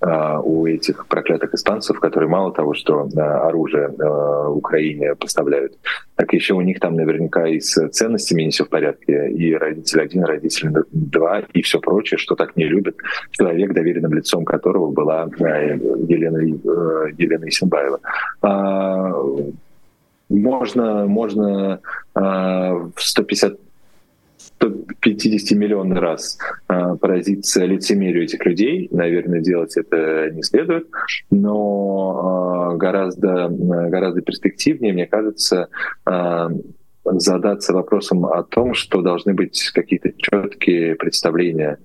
[0.02, 5.74] у этих проклятых испанцев, которые мало того, что а, оружие а, Украине поставляют,
[6.16, 10.02] так еще у них там наверняка и с ценностями не все в порядке, и родитель
[10.02, 12.98] один, родитель два, и все прочее, что так не любит
[13.32, 18.00] человек, доверенным лицом которого была Елена, э, Елена Исенбаева.
[20.30, 21.80] Можно, можно
[22.16, 23.63] в 150
[24.64, 26.38] 150 миллионный раз
[26.70, 28.88] э, поразиться лицемерию этих людей.
[28.92, 30.88] Наверное, делать это не следует,
[31.30, 35.68] но э, гораздо, гораздо перспективнее, мне кажется,
[36.06, 36.50] э,
[37.04, 41.78] задаться вопросом о том, что должны быть какие-то четкие представления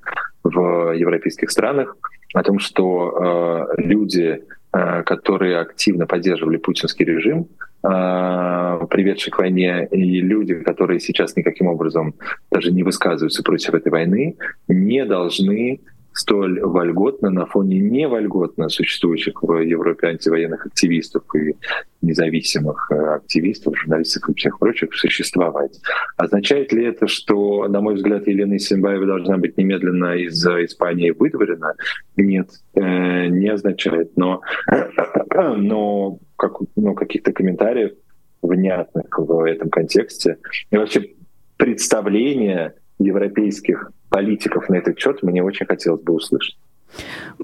[0.44, 1.96] в европейских странах
[2.34, 7.48] о том, что э, люди, э, которые активно поддерживали путинский режим,
[7.80, 12.14] приведший к войне, и люди, которые сейчас никаким образом
[12.50, 15.80] даже не высказываются против этой войны, не должны
[16.18, 21.54] столь вольготно на фоне не вольготно существующих в Европе антивоенных активистов и
[22.02, 25.80] независимых э, активистов, журналистов и всех прочих существовать.
[26.16, 31.74] Означает ли это, что, на мой взгляд, Елена Исимбаева должна быть немедленно из Испании выдворена?
[32.16, 34.16] Нет, э, не означает.
[34.16, 34.42] Но,
[35.56, 37.92] но, как, но каких-то комментариев
[38.40, 40.38] внятных в этом контексте
[40.70, 41.14] и вообще
[41.56, 46.56] представление европейских политиков на этот счет мне очень хотелось бы услышать.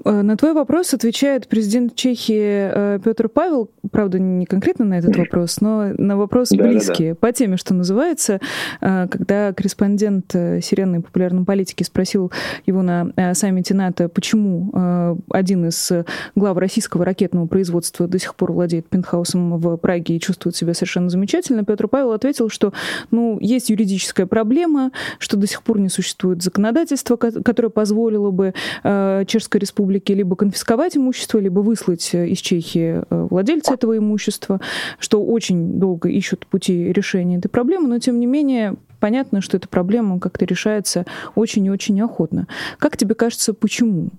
[0.03, 5.15] Э, на твой вопрос отвечает президент Чехии э, Петр Павел, правда, не конкретно на этот
[5.15, 7.15] вопрос, но на вопрос да, близкий, да, да.
[7.15, 8.39] по теме, что называется,
[8.81, 12.31] э, когда корреспондент сиренной популярной политики спросил
[12.65, 15.91] его на саммите НАТО, почему один из
[16.35, 21.09] глав российского ракетного производства до сих пор владеет пентхаусом в Праге и чувствует себя совершенно
[21.09, 22.73] замечательно, Петр Павел ответил, что
[23.11, 29.59] ну, есть юридическая проблема, что до сих пор не существует законодательства, которое позволило бы Чешской
[29.85, 34.59] Республики либо конфисковать имущество, либо выслать э, из Чехии э, владельца этого имущества,
[34.97, 39.67] что очень долго ищут пути решения этой проблемы, но тем не менее понятно, что эта
[39.67, 41.05] проблема как-то решается
[41.35, 42.47] очень и очень неохотно.
[42.79, 44.09] Как тебе кажется, почему?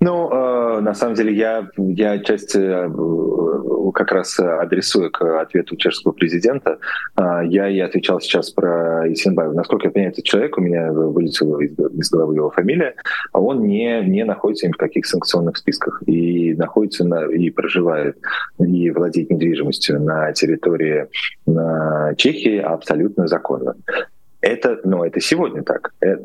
[0.00, 6.12] Ну, э, на самом деле, я, я отчасти э, как раз адресую к ответу чешского
[6.12, 6.78] президента.
[7.16, 9.52] Э, я и отвечал сейчас про Исенбаева.
[9.52, 12.94] Насколько я понимаю, этот человек, у меня вылетела из, из головы его фамилия,
[13.32, 18.18] а он не, не находится ни в каких санкционных списках и находится на, и проживает,
[18.60, 21.06] и владеет недвижимостью на территории
[21.46, 23.74] на Чехии абсолютно законно.
[24.40, 25.92] Это, ну, это сегодня так.
[26.00, 26.22] Это,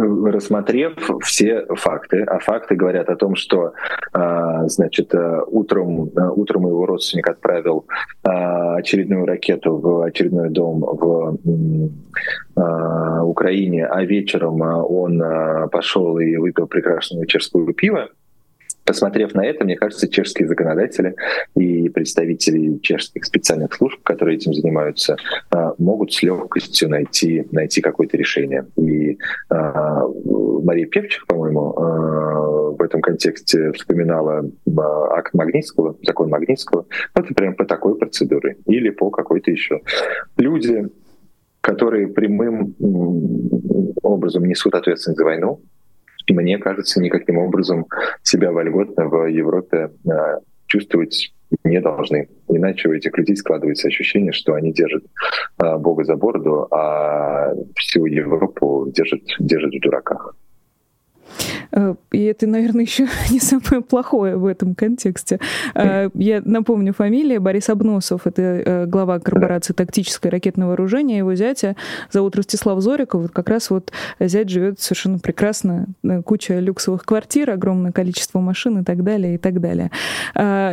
[0.00, 0.92] рассмотрев
[1.22, 3.72] все факты, а факты говорят о том, что,
[4.12, 7.86] а, значит, э, утром, э, утром его родственник отправил
[8.22, 11.38] а, очередную ракету в очередной дом в
[12.56, 15.22] а, Украине, а вечером он
[15.70, 18.08] пошел и выпил прекрасную чешскую пиво,
[18.90, 21.14] Посмотрев на это, мне кажется, чешские законодатели
[21.54, 25.14] и представители чешских специальных служб, которые этим занимаются,
[25.52, 28.66] а, могут с легкостью найти, найти какое-то решение.
[28.74, 29.16] И
[29.48, 34.50] а, Мария Певчих, по-моему, а, в этом контексте вспоминала
[35.12, 36.84] акт Магнитского, закон Магнитского.
[37.14, 39.82] Это прям по такой процедуре или по какой-то еще.
[40.36, 40.88] Люди,
[41.60, 42.74] которые прямым
[44.02, 45.60] образом несут ответственность за войну,
[46.32, 47.86] мне кажется, никаким образом
[48.22, 51.32] себя вольготно в Европе а, чувствовать
[51.64, 52.28] не должны.
[52.48, 55.04] Иначе у этих людей складывается ощущение, что они держат
[55.58, 60.34] а, Бога за бороду, а всю Европу держат, держат в дураках.
[61.72, 65.38] Э, и это, наверное, еще не самое плохое в этом контексте.
[65.74, 68.26] Э, я напомню фамилия Борис Обносов.
[68.26, 71.18] Это э, глава корпорации «Тактическое ракетное вооружение».
[71.18, 71.76] Его зятя
[72.10, 73.22] зовут Ростислав Зориков.
[73.22, 75.86] Вот как раз вот зять живет совершенно прекрасно.
[76.24, 79.90] Куча люксовых квартир, огромное количество машин и так далее, и так далее.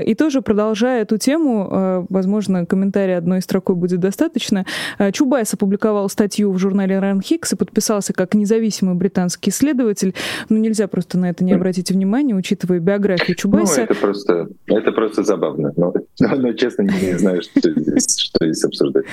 [0.06, 4.66] И тоже продолжая эту тему, возможно, комментарий одной строкой будет достаточно.
[5.12, 10.14] Чубайс опубликовал статью в журнале Hicks и подписался как независимый британский исследователь.
[10.50, 13.78] Ну, нельзя просто на это не обратить внимание, учитывая биографию Чубайса.
[13.78, 15.74] Ну, это просто, это просто забавно.
[15.76, 19.06] Но, но, но честно, не знаю, что здесь, что здесь обсуждать.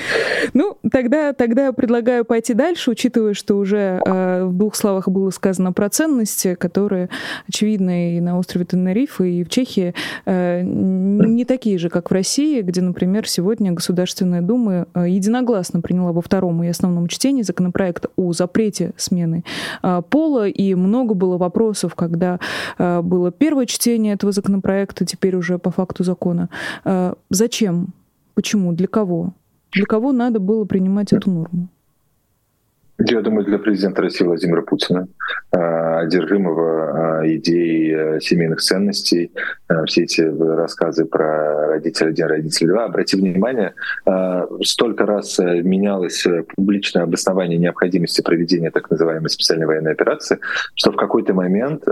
[0.53, 5.73] Ну, тогда, тогда предлагаю пойти дальше, учитывая, что уже э, в двух словах было сказано
[5.73, 7.09] про ценности, которые,
[7.49, 9.93] очевидно, и на острове Тенериф, и в Чехии
[10.25, 16.13] э, не такие же, как в России, где, например, сегодня Государственная Дума э, единогласно приняла
[16.13, 19.43] во втором и основном чтении законопроект о запрете смены
[19.83, 22.39] э, пола, и много было вопросов, когда
[22.79, 26.51] э, было первое чтение этого законопроекта, теперь уже по факту закона.
[26.85, 27.89] Э, зачем?
[28.35, 28.73] Почему?
[28.73, 29.33] Для кого?
[29.75, 31.69] Для кого надо было принимать эту норму?
[32.99, 35.09] Я думаю, для президента России Владимира Путина,
[35.51, 39.33] а, одержимого а, идеей э, семейных ценностей,
[39.87, 42.85] все эти рассказы про родителя один, родитель два.
[42.85, 43.75] Обрати внимание,
[44.63, 50.39] столько раз э, менялось э, публичное обоснование необходимости проведения так называемой специальной военной операции,
[50.75, 51.85] что в какой-то момент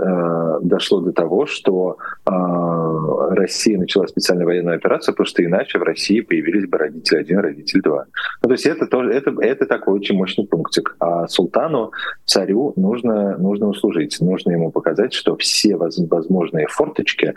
[0.61, 6.69] дошло до того, что Россия начала специальную военную операцию, потому что иначе в России появились
[6.69, 8.05] бы родитель один, родитель два.
[8.41, 10.92] Ну, то есть это тоже это, это такой очень мощный пунктик.
[10.99, 11.91] А султану,
[12.25, 17.33] царю нужно, нужно услужить, нужно ему показать, что все возможные форточки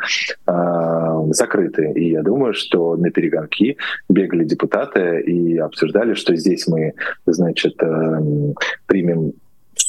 [0.46, 1.92] э, закрыты.
[1.92, 3.76] И я думаю, что на перегонки
[4.08, 6.94] бегали депутаты и обсуждали, что здесь мы,
[7.26, 8.20] значит, э,
[8.86, 9.32] примем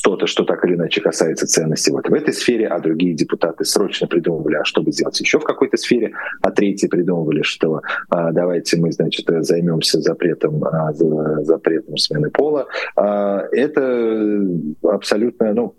[0.08, 4.08] что-то, что так или иначе касается ценностей вот в этой сфере, а другие депутаты срочно
[4.08, 8.78] придумывали, а что бы сделать еще в какой-то сфере, а третьи придумывали, что а, давайте
[8.78, 12.68] мы, значит, займемся запретом, а, запретом смены пола.
[12.96, 14.48] А, это
[14.84, 15.76] абсолютно, ну,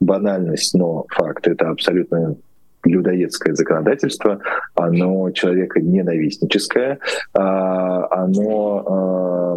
[0.00, 1.46] банальность, но факт.
[1.46, 2.36] Это абсолютно
[2.84, 4.40] людоедское законодательство,
[4.74, 6.98] оно человека ненавистническое,
[7.34, 9.56] а, оно а,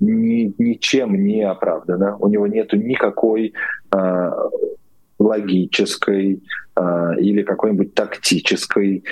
[0.00, 3.54] ни, ничем не оправдано, у него нет никакой
[3.90, 4.32] а,
[5.18, 6.42] логической
[7.20, 9.04] или какой-нибудь тактической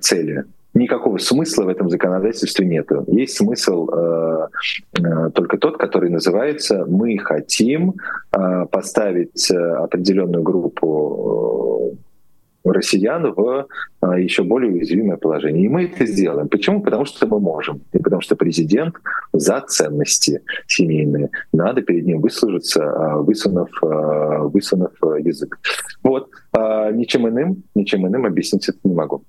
[0.00, 0.44] цели
[0.74, 2.88] никакого смысла в этом законодательстве нет.
[3.06, 4.48] Есть смысл э,
[4.98, 7.94] э, только тот, который называется «мы хотим
[8.32, 12.03] э, поставить определенную группу э,
[12.64, 13.66] россиян в
[14.02, 15.64] э, еще более уязвимое положение.
[15.64, 16.48] И мы это сделаем.
[16.48, 16.82] Почему?
[16.82, 17.82] Потому что мы можем.
[17.92, 18.94] И потому что президент
[19.32, 21.30] за ценности семейные.
[21.52, 25.58] Надо перед ним выслужиться, э, высунув, высунув язык.
[26.02, 26.30] Вот.
[26.92, 29.22] Ничем иным, ничем иным объяснить это не могу.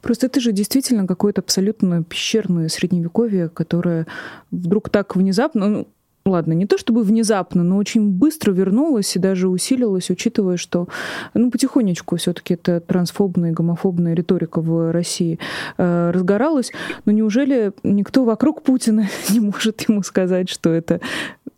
[0.00, 4.06] Просто это же действительно какое-то абсолютно пещерное средневековье, которое
[4.50, 5.88] вдруг так внезапно, ну,
[6.24, 10.88] ладно, не то чтобы внезапно, но очень быстро вернулось и даже усилилось, учитывая, что
[11.34, 15.38] ну, потихонечку все-таки эта трансфобная и гомофобная риторика в России
[15.78, 16.72] э, разгоралась.
[17.04, 21.00] Но неужели никто вокруг Путина не может ему сказать, что это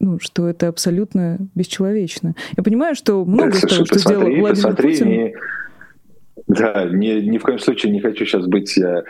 [0.00, 2.34] ну, что это абсолютно бесчеловечно.
[2.56, 5.08] Я понимаю, что много того, что сделал Владимир посмотри, Путин...
[5.08, 5.34] Не
[6.46, 9.02] да, ни, ни в коем случае не хочу сейчас быть э,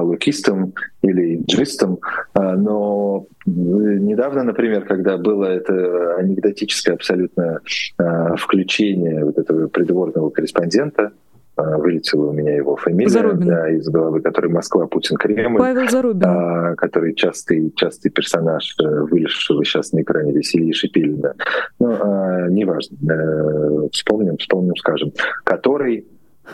[0.00, 0.72] лукистом
[1.02, 2.19] или джистом, э,
[2.56, 7.60] но недавно, например, когда было это анекдотическое абсолютно
[7.98, 11.12] э, включение вот этого придворного корреспондента,
[11.56, 15.58] э, вылетела у меня его фамилия да, из головы, который Москва, Путин, Кремль.
[15.58, 16.22] Павел Зарубин.
[16.24, 21.34] А, который частый, частый персонаж, э, вылезшего сейчас на экране Веселья Шипилина.
[21.78, 22.96] Ну, а, неважно.
[23.10, 25.12] А, вспомним, вспомним, скажем.
[25.44, 26.06] Который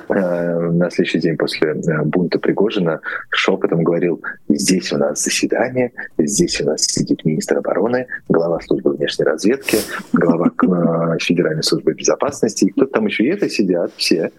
[0.08, 6.66] на следующий день после э, бунта Пригожина шепотом говорил, здесь у нас заседание, здесь у
[6.66, 9.78] нас сидит министр обороны, глава службы внешней разведки,
[10.12, 14.30] глава э, Федеральной службы безопасности, и кто там еще и это сидят все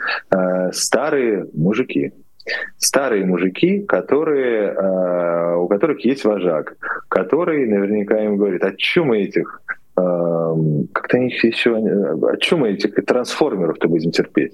[0.72, 2.14] старые мужики,
[2.78, 4.74] старые мужики, которые,
[5.58, 6.76] у которых есть вожак,
[7.10, 9.62] который наверняка им говорит, а чем мы этих
[9.98, 11.76] как-то они еще...
[11.76, 14.54] О чем этих трансформеров-то будем терпеть?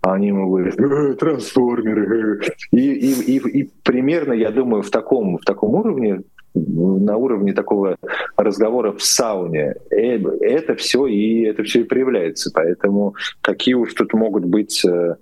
[0.00, 2.40] А они ему говорят, э, трансформеры.
[2.72, 6.22] И, и, и, и примерно, я думаю, в таком, в таком уровне
[6.54, 7.96] на уровне такого
[8.36, 9.76] разговора в сауне.
[9.90, 12.50] Э, это все и это все и проявляется.
[12.52, 15.16] Поэтому какие уж тут могут быть э,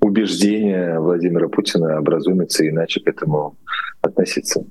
[0.00, 3.56] убеждения Владимира Путина образумиться иначе к этому
[4.00, 4.64] относиться.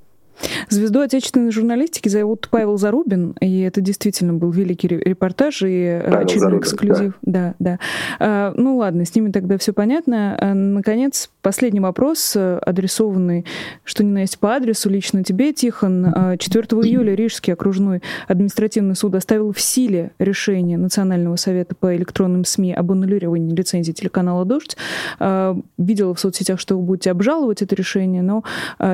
[0.69, 6.17] Звезду отечественной журналистики зовут Павел Зарубин, и это действительно был великий репортаж и э, Павел
[6.17, 7.13] очередной Зарубин, эксклюзив.
[7.21, 7.71] Да, да.
[7.71, 7.79] да.
[8.19, 10.37] А, ну ладно, с ними тогда все понятно.
[10.39, 13.45] А, наконец, последний вопрос, э, адресованный,
[13.83, 16.37] что ни на есть по адресу, лично тебе, Тихон.
[16.37, 22.45] 4 а, июля Рижский окружной административный суд оставил в силе решение Национального совета по электронным
[22.45, 24.75] СМИ об аннулировании лицензии телеканала «Дождь».
[25.19, 28.43] А, видела в соцсетях, что вы будете обжаловать это решение, но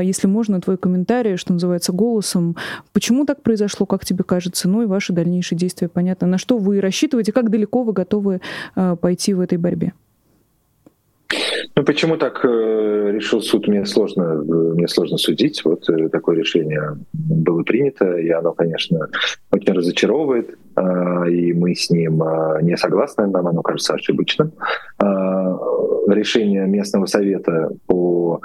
[0.01, 2.55] если можно, твой комментарий комментарии, что называется, голосом.
[2.93, 4.67] Почему так произошло, как тебе кажется?
[4.69, 6.27] Ну и ваши дальнейшие действия, понятно.
[6.27, 8.41] На что вы рассчитываете, как далеко вы готовы
[8.75, 9.93] э, пойти в этой борьбе?
[11.75, 14.43] Ну почему так э, решил суд, мне сложно,
[14.75, 15.63] мне сложно судить.
[15.63, 19.07] Вот э, такое решение было принято, и оно, конечно,
[19.51, 24.51] очень разочаровывает, э, и мы с ним э, не согласны, нам оно кажется ошибочным.
[25.01, 25.05] Э,
[26.07, 28.41] решение местного совета по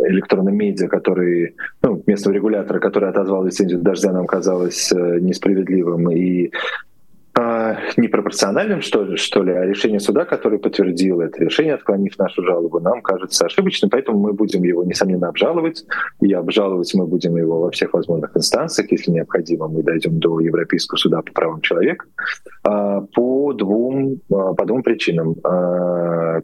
[0.00, 6.10] э, электронным медиа, который, ну, местного регулятора, который отозвал лицензию дождя, нам казалось э, несправедливым.
[6.10, 6.52] И
[7.96, 12.80] непропорциональным, что ли, что ли, а решение суда, которое подтвердило это решение, отклонив нашу жалобу,
[12.80, 15.84] нам кажется ошибочным, поэтому мы будем его, несомненно, обжаловать,
[16.20, 20.98] и обжаловать мы будем его во всех возможных инстанциях, если необходимо, мы дойдем до Европейского
[20.98, 22.06] суда по правам человека,
[22.62, 25.34] а, по двум, а, по двум причинам.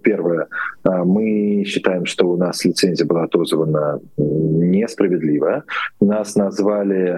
[0.03, 0.47] Первое,
[0.84, 5.64] мы считаем, что у нас лицензия была отозвана несправедливо,
[6.01, 7.09] нас назвали,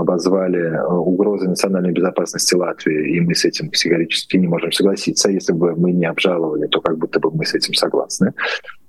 [0.00, 5.30] обозвали угрозой национальной безопасности Латвии, и мы с этим категорически не можем согласиться.
[5.30, 8.32] Если бы мы не обжаловали, то как будто бы мы с этим согласны.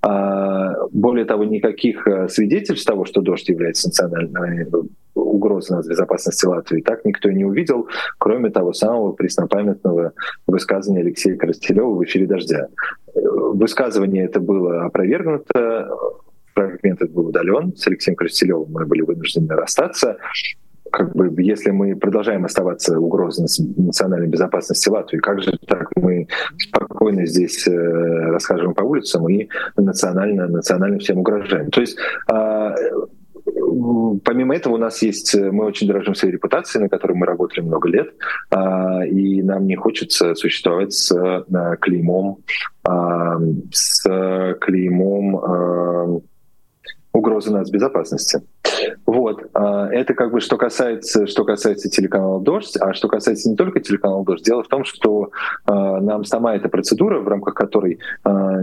[0.01, 4.67] А, более того, никаких э, свидетельств того, что дождь является национальной э,
[5.15, 7.87] угрозой безопасности Латвии, так никто и не увидел,
[8.19, 10.13] кроме того самого преснопамятного
[10.45, 12.67] высказывания Алексея Коростелева в эфире «Дождя».
[13.15, 13.19] Э,
[13.53, 15.89] высказывание это было опровергнуто,
[16.53, 17.75] фрагмент этот был удален.
[17.75, 20.17] С Алексеем Коростелевым мы были вынуждены расстаться.
[20.91, 26.27] Как бы, если мы продолжаем оставаться угрозой национальной безопасности Латвии, как же так мы
[26.57, 31.69] спокойно здесь э, расхаживаем по улицам и национально, национально всем угрожаем?
[31.71, 31.97] То есть
[32.31, 32.75] э,
[34.23, 37.89] помимо этого у нас есть, мы очень дорожим своей репутацией, на которой мы работали много
[37.89, 38.13] лет,
[38.51, 42.39] э, и нам не хочется существовать с э, клеймом,
[42.87, 42.91] э,
[43.71, 46.19] с клеймом э,
[47.15, 48.41] угрозы нацбезопасности.
[49.05, 49.49] Вот.
[49.53, 53.79] А, это как бы что касается, что касается телеканала «Дождь», а что касается не только
[53.79, 55.31] телеканала «Дождь», дело в том, что
[55.65, 58.59] а, нам сама эта процедура, в рамках которой а,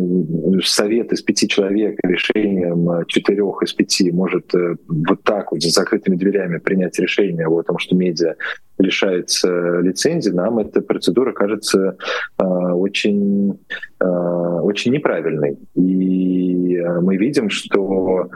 [0.65, 6.17] совет из пяти человек решением четырех из пяти может э, вот так вот за закрытыми
[6.17, 8.35] дверями принять решение о том, что медиа
[8.79, 11.97] лишается лицензии, нам эта процедура кажется
[12.39, 13.59] очень,
[14.01, 15.59] очень неправильной.
[15.75, 18.29] И мы видим, что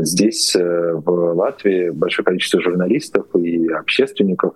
[0.00, 4.54] здесь э, Латвии большое количество журналистов и общественников,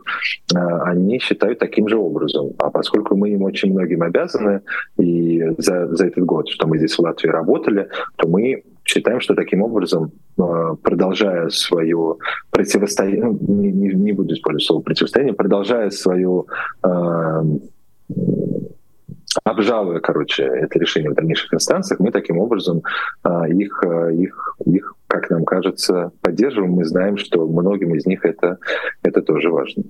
[0.54, 2.52] э, они считают таким же образом.
[2.58, 4.60] А поскольку мы им очень многим обязаны
[4.98, 9.34] и за, за этот год, что мы здесь в Латвии работали, то мы считаем, что
[9.34, 12.16] таким образом, э, продолжая свое
[12.50, 16.46] противостояние, ну, не, не, не буду использовать слово противостояние, продолжая свою
[16.84, 17.42] э,
[19.44, 22.82] обжалуя, короче, это решение в дальнейших инстанциях, мы таким образом
[23.22, 26.72] а, их, а, их, их, как нам кажется, поддерживаем.
[26.72, 28.58] Мы знаем, что многим из них это,
[29.02, 29.84] это тоже важно.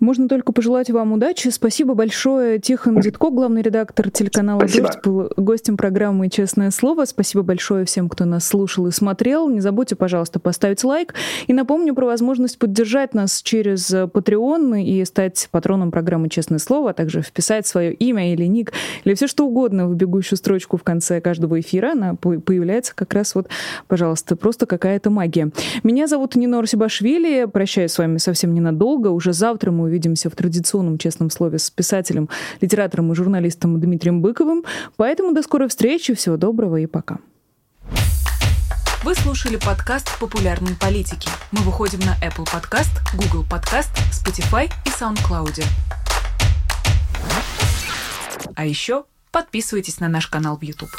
[0.00, 1.48] Можно только пожелать вам удачи.
[1.48, 2.58] Спасибо большое.
[2.58, 4.86] Тихон Дитко, главный редактор телеканала Спасибо.
[4.88, 7.04] «Дождь», был гостем программы «Честное слово».
[7.04, 9.48] Спасибо большое всем, кто нас слушал и смотрел.
[9.48, 11.14] Не забудьте, пожалуйста, поставить лайк.
[11.46, 16.92] И напомню про возможность поддержать нас через Patreon и стать патроном программы «Честное слово», а
[16.92, 18.72] также вписать свое имя или ник,
[19.04, 21.92] или все что угодно в бегущую строчку в конце каждого эфира.
[21.92, 23.48] Она появляется как раз вот,
[23.86, 25.50] пожалуйста, просто какая-то магия.
[25.82, 27.46] Меня зовут Нина Сибашвили.
[27.46, 29.08] Прощаюсь с вами совсем ненадолго.
[29.08, 32.28] Уже завтра увидимся в традиционном честном слове с писателем,
[32.60, 34.64] литератором и журналистом Дмитрием Быковым.
[34.96, 37.18] Поэтому до скорой встречи, всего доброго и пока.
[39.04, 41.28] Вы слушали подкаст «Популярные политики».
[41.52, 45.62] Мы выходим на Apple Podcast, Google Podcast, Spotify и SoundCloud.
[48.54, 50.90] А еще подписывайтесь на наш канал в YouTube.